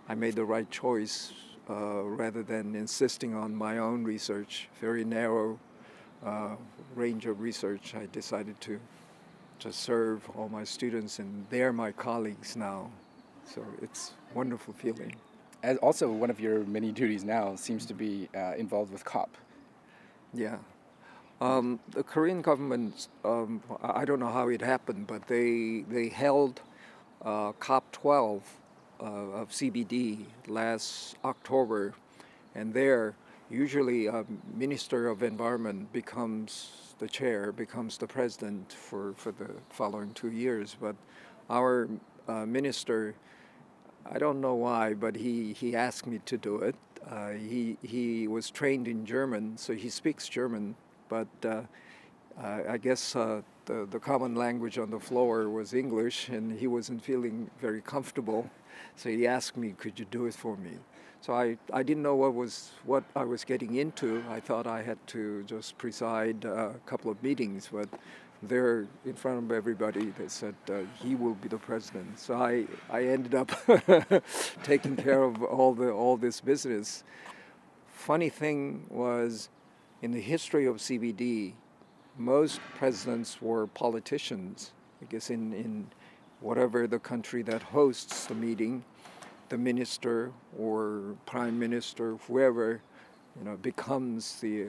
I 0.06 0.14
made 0.14 0.34
the 0.34 0.44
right 0.44 0.70
choice 0.70 1.32
uh, 1.70 2.02
rather 2.02 2.42
than 2.42 2.74
insisting 2.74 3.34
on 3.34 3.54
my 3.54 3.78
own 3.78 4.04
research, 4.04 4.68
very 4.78 5.04
narrow 5.04 5.58
uh, 6.22 6.56
range 6.94 7.24
of 7.24 7.40
research. 7.40 7.94
I 7.94 8.06
decided 8.12 8.60
to 8.62 8.78
to 9.60 9.72
serve 9.72 10.28
all 10.36 10.50
my 10.50 10.64
students, 10.64 11.18
and 11.20 11.46
they're 11.48 11.72
my 11.72 11.90
colleagues 11.90 12.54
now. 12.54 12.90
So 13.46 13.64
it's 13.80 14.12
a 14.30 14.36
wonderful 14.36 14.74
feeling. 14.74 15.14
As 15.62 15.76
also, 15.78 16.10
one 16.10 16.30
of 16.30 16.38
your 16.38 16.64
many 16.64 16.92
duties 16.92 17.24
now 17.24 17.56
seems 17.56 17.84
to 17.86 17.94
be 17.94 18.28
uh, 18.36 18.54
involved 18.56 18.92
with 18.92 19.04
COP. 19.04 19.36
Yeah, 20.32 20.58
um, 21.40 21.78
the 21.90 22.02
Korean 22.02 22.42
government, 22.42 23.08
um, 23.24 23.62
I 23.80 24.04
don't 24.04 24.18
know 24.18 24.30
how 24.30 24.48
it 24.48 24.60
happened, 24.60 25.06
but 25.06 25.28
they, 25.28 25.84
they 25.88 26.08
held 26.08 26.60
uh, 27.24 27.52
COP12 27.52 28.42
uh, 29.00 29.04
of 29.04 29.50
CBD 29.50 30.24
last 30.48 31.16
October, 31.24 31.94
and 32.56 32.74
there, 32.74 33.14
usually 33.50 34.08
a 34.08 34.24
Minister 34.52 35.06
of 35.06 35.22
Environment 35.22 35.92
becomes 35.92 36.94
the 36.98 37.06
chair, 37.06 37.52
becomes 37.52 37.98
the 37.98 38.08
president 38.08 38.72
for, 38.72 39.14
for 39.16 39.30
the 39.30 39.50
following 39.70 40.12
two 40.14 40.32
years. 40.32 40.76
But 40.80 40.96
our 41.48 41.88
uh, 42.26 42.46
minister, 42.46 43.14
I 44.10 44.18
don't 44.18 44.40
know 44.40 44.54
why, 44.54 44.94
but 44.94 45.16
he, 45.16 45.52
he 45.52 45.76
asked 45.76 46.06
me 46.06 46.20
to 46.26 46.36
do 46.36 46.56
it. 46.56 46.76
Uh, 47.08 47.30
he, 47.30 47.76
he 47.82 48.26
was 48.26 48.50
trained 48.50 48.88
in 48.88 49.04
German, 49.04 49.56
so 49.56 49.74
he 49.74 49.88
speaks 49.88 50.28
German 50.28 50.74
but 51.08 51.28
uh, 51.44 51.62
I 52.40 52.76
guess 52.76 53.16
uh, 53.16 53.42
the, 53.64 53.86
the 53.90 53.98
common 53.98 54.34
language 54.34 54.78
on 54.78 54.90
the 54.90 55.00
floor 55.00 55.48
was 55.48 55.74
English, 55.74 56.28
and 56.28 56.58
he 56.58 56.66
wasn't 56.66 57.02
feeling 57.02 57.50
very 57.60 57.80
comfortable. 57.80 58.48
So 58.96 59.08
he 59.08 59.26
asked 59.26 59.56
me, 59.56 59.74
"Could 59.76 59.98
you 59.98 60.04
do 60.04 60.26
it 60.26 60.34
for 60.34 60.56
me?" 60.56 60.72
So 61.20 61.32
I, 61.32 61.58
I 61.72 61.82
didn't 61.82 62.04
know 62.04 62.14
what 62.14 62.34
was 62.34 62.70
what 62.84 63.02
I 63.16 63.24
was 63.24 63.44
getting 63.44 63.74
into. 63.76 64.22
I 64.30 64.38
thought 64.38 64.66
I 64.66 64.82
had 64.82 65.04
to 65.08 65.42
just 65.44 65.76
preside 65.78 66.44
a 66.44 66.74
couple 66.86 67.10
of 67.10 67.20
meetings, 67.22 67.68
but 67.72 67.88
there 68.42 68.86
in 69.04 69.14
front 69.14 69.38
of 69.38 69.52
everybody 69.52 70.12
they 70.18 70.28
said 70.28 70.54
uh, 70.70 70.80
he 71.02 71.14
will 71.14 71.34
be 71.34 71.48
the 71.48 71.58
president. 71.58 72.18
So 72.18 72.36
I, 72.36 72.66
I 72.90 73.04
ended 73.04 73.34
up 73.34 73.50
taking 74.62 74.96
care 74.96 75.22
of 75.22 75.42
all 75.42 75.74
the 75.74 75.90
all 75.90 76.16
this 76.16 76.40
business. 76.40 77.04
Funny 77.88 78.28
thing 78.28 78.86
was 78.88 79.48
in 80.02 80.12
the 80.12 80.20
history 80.20 80.66
of 80.66 80.76
CBD, 80.76 81.54
most 82.16 82.60
presidents 82.76 83.42
were 83.42 83.66
politicians. 83.66 84.72
I 85.02 85.06
guess 85.06 85.30
in, 85.30 85.52
in 85.52 85.88
whatever 86.40 86.86
the 86.86 86.98
country 86.98 87.42
that 87.42 87.62
hosts 87.62 88.26
the 88.26 88.34
meeting, 88.34 88.84
the 89.48 89.58
minister 89.58 90.32
or 90.56 91.16
prime 91.26 91.58
minister, 91.58 92.16
whoever, 92.26 92.80
you 93.36 93.44
know, 93.44 93.56
becomes 93.56 94.40
the 94.40 94.66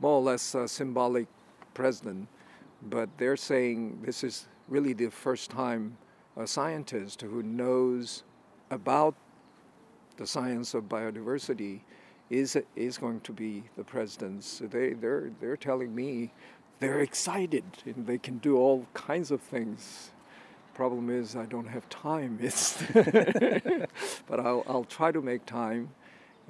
more 0.00 0.12
or 0.12 0.22
less 0.22 0.56
symbolic 0.66 1.26
president. 1.74 2.28
But 2.82 3.08
they're 3.18 3.36
saying 3.36 4.02
this 4.04 4.24
is 4.24 4.48
really 4.68 4.92
the 4.92 5.10
first 5.10 5.50
time 5.50 5.96
a 6.36 6.46
scientist 6.46 7.22
who 7.22 7.42
knows 7.42 8.22
about 8.70 9.14
the 10.16 10.26
science 10.26 10.74
of 10.74 10.84
biodiversity 10.84 11.80
is 12.30 12.56
is 12.76 12.96
going 12.96 13.20
to 13.20 13.32
be 13.32 13.64
the 13.76 13.84
president. 13.84 14.44
So 14.44 14.66
they 14.66 14.92
they're 14.92 15.30
they're 15.40 15.56
telling 15.56 15.94
me 15.94 16.32
they're 16.78 17.00
excited 17.00 17.64
and 17.84 18.06
they 18.06 18.18
can 18.18 18.38
do 18.38 18.56
all 18.56 18.86
kinds 18.94 19.30
of 19.30 19.40
things. 19.40 20.10
Problem 20.74 21.10
is 21.10 21.36
I 21.36 21.46
don't 21.46 21.66
have 21.68 21.88
time. 21.88 22.38
It's 22.42 22.82
but 24.26 24.40
I'll 24.40 24.64
I'll 24.68 24.84
try 24.84 25.12
to 25.12 25.20
make 25.20 25.44
time 25.44 25.90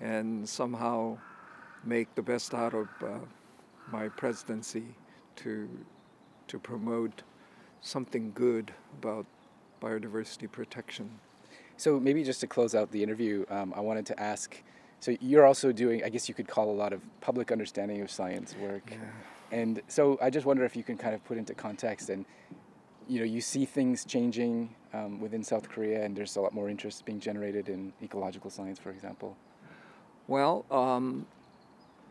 and 0.01 0.49
somehow 0.49 1.19
make 1.85 2.15
the 2.15 2.23
best 2.23 2.55
out 2.55 2.75
of 2.75 2.89
uh, 3.03 3.19
my 3.91 4.09
presidency 4.09 4.85
to 5.37 5.69
to 6.51 6.59
promote 6.59 7.23
something 7.81 8.33
good 8.35 8.73
about 9.01 9.27
biodiversity 9.83 10.51
protection. 10.51 11.11
So 11.77 11.99
maybe 11.99 12.23
just 12.23 12.41
to 12.41 12.47
close 12.47 12.75
out 12.75 12.93
the 12.93 13.03
interview, 13.03 13.47
um, 13.51 13.73
I 13.75 13.81
wanted 13.81 14.07
to 14.07 14.21
ask 14.21 14.63
so 15.01 15.17
you're 15.21 15.47
also 15.47 15.73
doing, 15.73 16.05
I 16.05 16.11
guess 16.11 16.29
you 16.29 16.35
could 16.35 16.47
call 16.47 16.71
a 16.71 16.77
lot 16.77 16.93
of 16.93 17.01
public 17.23 17.51
understanding 17.51 18.03
of 18.03 18.11
science 18.11 18.55
work. 18.61 18.83
Yeah. 18.91 18.99
And 19.51 19.81
so 19.89 20.19
I 20.21 20.29
just 20.29 20.45
wonder 20.45 20.63
if 20.65 20.77
you 20.77 20.85
can 20.85 20.99
kind 20.99 21.15
of 21.15 21.25
put 21.25 21.39
into 21.39 21.55
context 21.55 22.11
and, 22.11 22.27
you 23.09 23.19
know, 23.19 23.25
you 23.25 23.41
see 23.41 23.65
things 23.65 24.05
changing 24.05 24.75
um, 24.93 25.19
within 25.19 25.43
South 25.43 25.71
Korea 25.71 26.05
and 26.05 26.15
there's 26.15 26.37
a 26.37 26.41
lot 26.41 26.53
more 26.53 26.69
interest 26.69 27.07
being 27.07 27.19
generated 27.19 27.71
in 27.71 27.95
ecological 28.03 28.51
science, 28.51 28.79
for 28.79 28.91
example. 28.91 29.37
Well, 30.29 30.67
um, 30.71 31.27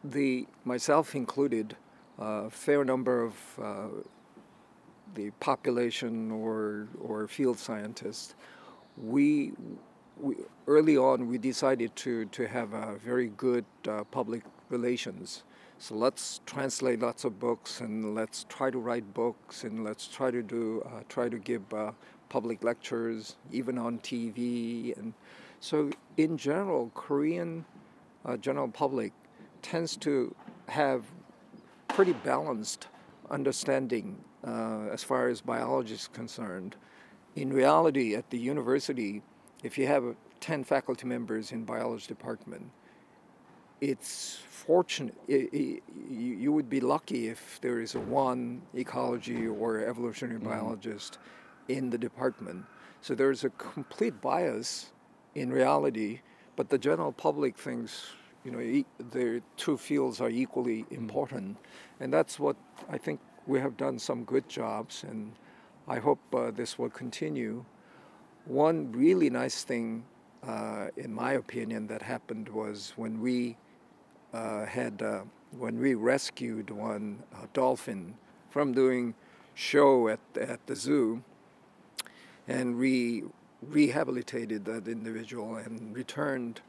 the 0.03 0.47
myself 0.65 1.13
included, 1.13 1.77
a 2.17 2.23
uh, 2.23 2.49
fair 2.49 2.83
number 2.83 3.23
of 3.23 3.35
uh, 3.61 3.87
the 5.15 5.31
population 5.39 6.31
or, 6.31 6.87
or 7.01 7.27
field 7.27 7.57
scientists, 7.57 8.35
we 8.97 9.53
we, 10.19 10.35
early 10.67 10.97
on 10.97 11.27
we 11.27 11.37
decided 11.37 11.95
to, 11.95 12.25
to 12.25 12.47
have 12.47 12.73
a 12.73 12.95
very 12.97 13.29
good 13.37 13.65
uh, 13.87 14.03
public 14.05 14.43
relations. 14.69 15.43
So 15.77 15.95
let's 15.95 16.41
translate 16.45 16.99
lots 16.99 17.23
of 17.23 17.39
books 17.39 17.79
and 17.79 18.13
let's 18.13 18.45
try 18.49 18.69
to 18.69 18.77
write 18.77 19.13
books 19.13 19.63
and 19.63 19.83
let's 19.83 20.07
try 20.07 20.29
to 20.29 20.41
do 20.43 20.83
uh, 20.85 21.03
try 21.07 21.29
to 21.29 21.37
give 21.37 21.73
uh, 21.73 21.91
public 22.27 22.63
lectures 22.63 23.37
even 23.51 23.77
on 23.77 23.99
TV 23.99 24.97
and 24.97 25.13
so 25.61 25.89
in 26.17 26.37
general 26.37 26.91
Korean 26.93 27.63
uh, 28.25 28.35
general 28.35 28.67
public 28.67 29.13
tends 29.61 29.95
to 29.97 30.35
have 30.67 31.05
pretty 31.87 32.13
balanced 32.13 32.87
understanding 33.29 34.17
uh, 34.45 34.87
as 34.91 35.03
far 35.03 35.27
as 35.27 35.41
biology 35.41 35.93
is 35.93 36.07
concerned. 36.07 36.75
In 37.35 37.53
reality, 37.53 38.15
at 38.15 38.29
the 38.29 38.37
university, 38.37 39.21
if 39.63 39.77
you 39.77 39.87
have 39.87 40.15
10 40.39 40.63
faculty 40.63 41.05
members 41.05 41.51
in 41.51 41.65
biology 41.65 42.07
department, 42.07 42.71
it's 43.81 44.39
fortunate. 44.49 45.15
It, 45.27 45.53
it, 45.53 45.83
you, 46.09 46.51
would 46.51 46.69
be 46.69 46.79
lucky 46.79 47.27
if 47.27 47.59
there 47.61 47.79
is 47.79 47.95
one 47.95 48.61
ecology 48.75 49.47
or 49.47 49.79
evolutionary 49.79 50.39
mm-hmm. 50.39 50.49
biologist 50.49 51.17
in 51.67 51.89
the 51.89 51.97
department. 51.97 52.65
So 53.01 53.15
there's 53.15 53.43
a 53.43 53.49
complete 53.49 54.21
bias 54.21 54.91
in 55.35 55.51
reality, 55.51 56.19
but 56.55 56.69
the 56.69 56.77
general 56.77 57.11
public 57.11 57.57
thinks 57.57 58.07
you 58.43 58.51
know 58.51 58.59
e- 58.59 58.85
the 59.11 59.41
two 59.57 59.77
fields 59.77 60.19
are 60.19 60.29
equally 60.29 60.83
mm-hmm. 60.83 60.95
important, 60.95 61.57
and 61.99 62.11
that's 62.11 62.39
what 62.39 62.57
I 62.89 62.97
think 62.97 63.19
we 63.49 63.59
have 63.59 63.75
done 63.75 63.97
some 63.97 64.23
good 64.23 64.47
jobs, 64.47 65.03
and 65.03 65.33
I 65.87 65.97
hope 65.97 66.19
uh, 66.33 66.51
this 66.51 66.77
will 66.77 66.91
continue. 66.91 67.65
One 68.45 68.91
really 68.91 69.29
nice 69.31 69.63
thing, 69.63 70.05
uh, 70.47 70.89
in 70.95 71.11
my 71.11 71.33
opinion, 71.33 71.87
that 71.87 72.03
happened 72.03 72.49
was 72.49 72.93
when 72.95 73.19
we 73.19 73.57
uh, 74.33 74.65
had 74.65 75.01
uh, 75.01 75.21
when 75.57 75.79
we 75.79 75.95
rescued 75.95 76.69
one 76.69 77.23
uh, 77.33 77.47
dolphin 77.53 78.13
from 78.51 78.71
doing 78.71 79.15
show 79.55 80.07
at 80.07 80.19
at 80.39 80.65
the 80.67 80.75
zoo, 80.75 81.23
and 82.47 82.77
we 82.77 83.23
rehabilitated 83.63 84.65
that 84.65 84.87
individual 84.87 85.55
and 85.55 85.95
returned 85.95 86.61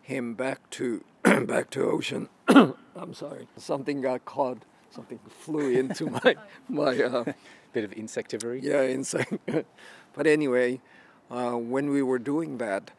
him 0.00 0.34
back 0.34 0.70
to 0.70 1.04
back 1.46 1.68
to 1.70 1.82
ocean. 1.82 2.28
I'm 2.48 3.12
sorry, 3.12 3.48
something 3.56 4.00
got 4.00 4.24
caught. 4.24 4.62
Something 4.90 5.18
flew 5.28 5.70
into 5.70 6.06
my 6.24 6.36
my 6.68 7.02
uh, 7.02 7.24
bit 7.72 7.84
of 7.84 7.90
insectivory. 7.92 8.62
Yeah, 8.62 8.84
insect. 8.84 9.32
but 10.14 10.26
anyway, 10.26 10.80
uh, 11.30 11.52
when 11.52 11.90
we 11.90 12.02
were 12.02 12.18
doing 12.18 12.58
that, 12.58 12.90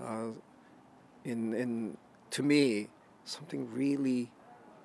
uh, 0.00 0.28
in 1.24 1.54
in 1.54 1.96
to 2.30 2.42
me, 2.42 2.88
something 3.24 3.72
really 3.72 4.30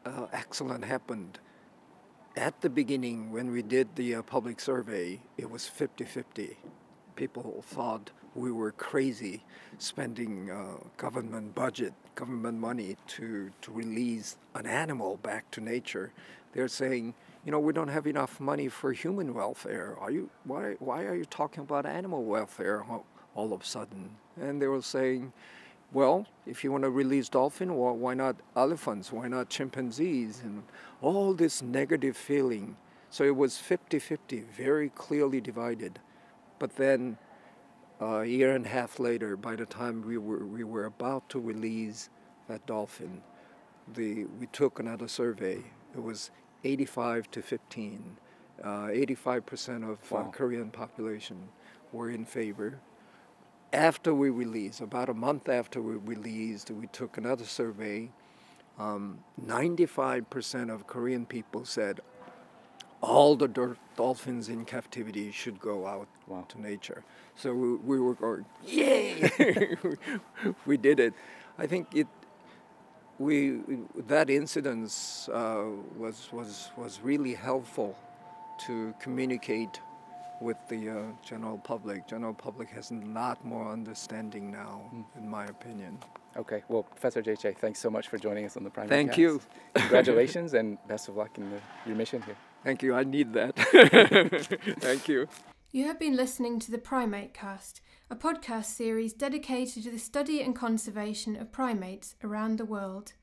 uh, 0.05 0.27
excellent 0.31 0.85
happened. 0.85 1.39
At 2.35 2.61
the 2.61 2.69
beginning, 2.69 3.31
when 3.31 3.51
we 3.51 3.61
did 3.61 3.95
the 3.95 4.15
uh, 4.15 4.21
public 4.23 4.59
survey, 4.59 5.19
it 5.37 5.49
was 5.49 5.67
50 5.67 6.03
50. 6.03 6.57
People 7.15 7.63
thought 7.67 8.09
we 8.35 8.51
were 8.51 8.71
crazy 8.71 9.43
spending 9.77 10.49
uh, 10.49 10.77
government 10.97 11.53
budget, 11.53 11.93
government 12.15 12.59
money 12.59 12.97
to, 13.07 13.51
to 13.61 13.71
release 13.71 14.37
an 14.55 14.65
animal 14.65 15.17
back 15.17 15.49
to 15.51 15.61
nature. 15.61 16.11
They're 16.53 16.67
saying, 16.67 17.13
you 17.45 17.51
know, 17.51 17.59
we 17.59 17.73
don't 17.73 17.89
have 17.89 18.07
enough 18.07 18.39
money 18.39 18.69
for 18.69 18.93
human 18.93 19.33
welfare. 19.33 19.97
Are 19.99 20.11
you, 20.11 20.29
why, 20.45 20.75
why 20.79 21.03
are 21.03 21.15
you 21.15 21.25
talking 21.25 21.63
about 21.63 21.85
animal 21.85 22.23
welfare 22.23 22.85
all, 23.35 23.53
of 23.53 23.61
a 23.61 23.65
sudden? 23.65 24.11
And 24.39 24.61
they 24.61 24.67
were 24.67 24.81
saying, 24.81 25.33
well, 25.91 26.25
if 26.45 26.63
you 26.63 26.71
want 26.71 26.83
to 26.83 26.89
release 26.89 27.29
dolphin, 27.29 27.75
well, 27.75 27.95
why 27.95 28.13
not 28.13 28.35
elephants? 28.55 29.11
Why 29.11 29.27
not 29.27 29.49
chimpanzees? 29.49 30.41
And 30.43 30.63
all 31.01 31.33
this 31.33 31.61
negative 31.61 32.15
feeling. 32.15 32.77
So 33.09 33.23
it 33.23 33.35
was 33.35 33.57
50 33.57 33.99
50, 33.99 34.41
very 34.55 34.89
clearly 34.89 35.41
divided. 35.41 35.99
But 36.59 36.75
then 36.77 37.17
uh, 38.01 38.21
a 38.21 38.25
year 38.25 38.55
and 38.55 38.65
a 38.65 38.69
half 38.69 38.99
later, 38.99 39.35
by 39.37 39.55
the 39.55 39.65
time 39.65 40.01
we 40.01 40.17
were, 40.17 40.45
we 40.45 40.63
were 40.63 40.85
about 40.85 41.29
to 41.29 41.39
release 41.39 42.09
that 42.47 42.65
dolphin, 42.65 43.21
the, 43.93 44.25
we 44.39 44.47
took 44.47 44.79
another 44.79 45.07
survey. 45.07 45.59
It 45.95 46.01
was 46.01 46.31
85 46.63 47.31
to 47.31 47.41
15. 47.41 48.17
Uh, 48.63 48.67
85% 48.67 49.83
of 49.83 49.89
uh, 49.89 49.95
wow. 50.09 50.21
uh, 50.21 50.31
Korean 50.31 50.69
population 50.69 51.49
were 51.91 52.09
in 52.09 52.25
favor 52.25 52.79
after 53.73 54.13
we 54.13 54.29
released, 54.29 54.81
about 54.81 55.09
a 55.09 55.13
month 55.13 55.49
after 55.49 55.81
we 55.81 55.95
released, 55.95 56.69
we 56.71 56.87
took 56.87 57.17
another 57.17 57.43
survey. 57.43 58.09
Um, 58.79 59.19
95% 59.45 60.73
of 60.73 60.87
Korean 60.87 61.25
people 61.25 61.65
said 61.65 61.99
all 63.01 63.35
the 63.35 63.75
dolphins 63.97 64.47
in 64.47 64.63
captivity 64.63 65.31
should 65.31 65.59
go 65.59 65.85
out 65.85 66.07
wow. 66.27 66.45
to 66.49 66.61
nature. 66.61 67.03
So 67.35 67.53
we, 67.53 67.75
we 67.75 67.99
were 67.99 68.13
going, 68.13 68.45
yay! 68.65 69.29
we 70.65 70.77
did 70.77 70.99
it. 70.99 71.13
I 71.57 71.67
think 71.67 71.87
it. 71.93 72.07
We 73.23 73.59
that 74.07 74.29
incident 74.29 74.89
uh, 75.31 75.63
was 75.97 76.29
was 76.31 76.71
was 76.77 76.99
really 77.01 77.33
helpful 77.33 77.95
to 78.65 78.93
communicate 78.99 79.79
with 80.41 80.57
the 80.67 80.89
uh, 80.89 81.03
general 81.23 81.57
public. 81.57 82.07
General 82.07 82.33
public 82.33 82.69
has 82.71 82.91
a 82.91 82.95
lot 82.95 83.43
more 83.45 83.71
understanding 83.71 84.51
now, 84.51 84.81
mm. 84.93 85.05
in 85.17 85.29
my 85.29 85.45
opinion. 85.45 85.97
Okay, 86.35 86.63
well, 86.67 86.83
Professor 86.83 87.21
J.J., 87.21 87.53
thanks 87.53 87.79
so 87.79 87.89
much 87.89 88.07
for 88.07 88.17
joining 88.17 88.45
us 88.45 88.57
on 88.57 88.63
the 88.63 88.69
Prime. 88.69 88.89
Thank 88.89 89.11
cast. 89.11 89.19
you. 89.19 89.41
Congratulations 89.75 90.53
and 90.53 90.77
best 90.87 91.07
of 91.07 91.15
luck 91.15 91.37
in 91.37 91.49
the, 91.51 91.59
your 91.85 91.95
mission 91.95 92.21
here. 92.23 92.35
Thank 92.63 92.81
you. 92.81 92.95
I 92.95 93.03
need 93.03 93.33
that. 93.33 93.55
Thank 94.79 95.07
you. 95.07 95.27
You 95.75 95.87
have 95.87 95.97
been 95.97 96.15
listening 96.15 96.59
to 96.59 96.69
the 96.69 96.77
Primate 96.77 97.33
Cast, 97.33 97.81
a 98.07 98.15
podcast 98.15 98.65
series 98.65 99.11
dedicated 99.11 99.81
to 99.81 99.89
the 99.89 99.97
study 99.97 100.39
and 100.39 100.55
conservation 100.55 101.35
of 101.35 101.51
primates 101.51 102.13
around 102.23 102.59
the 102.59 102.65
world. 102.65 103.13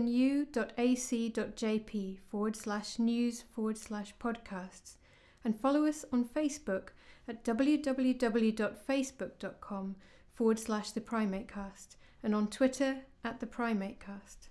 u.ac.jp 0.07 0.47
forward 2.29 2.55
slash 2.55 2.99
news 2.99 3.41
forward 3.41 3.77
slash 3.77 4.13
podcasts 4.19 4.97
and 5.43 5.59
follow 5.59 5.85
us 5.85 6.05
on 6.11 6.25
Facebook 6.25 6.89
at 7.27 7.43
www.facebook.com 7.43 9.95
forward 10.33 10.59
slash 10.59 10.91
the 10.91 11.01
primate 11.01 11.47
cast 11.47 11.97
and 12.23 12.35
on 12.35 12.45
Twitter 12.47 12.97
at 13.23 13.39
the 13.39 13.47
primate 13.47 13.99
cast. 13.99 14.49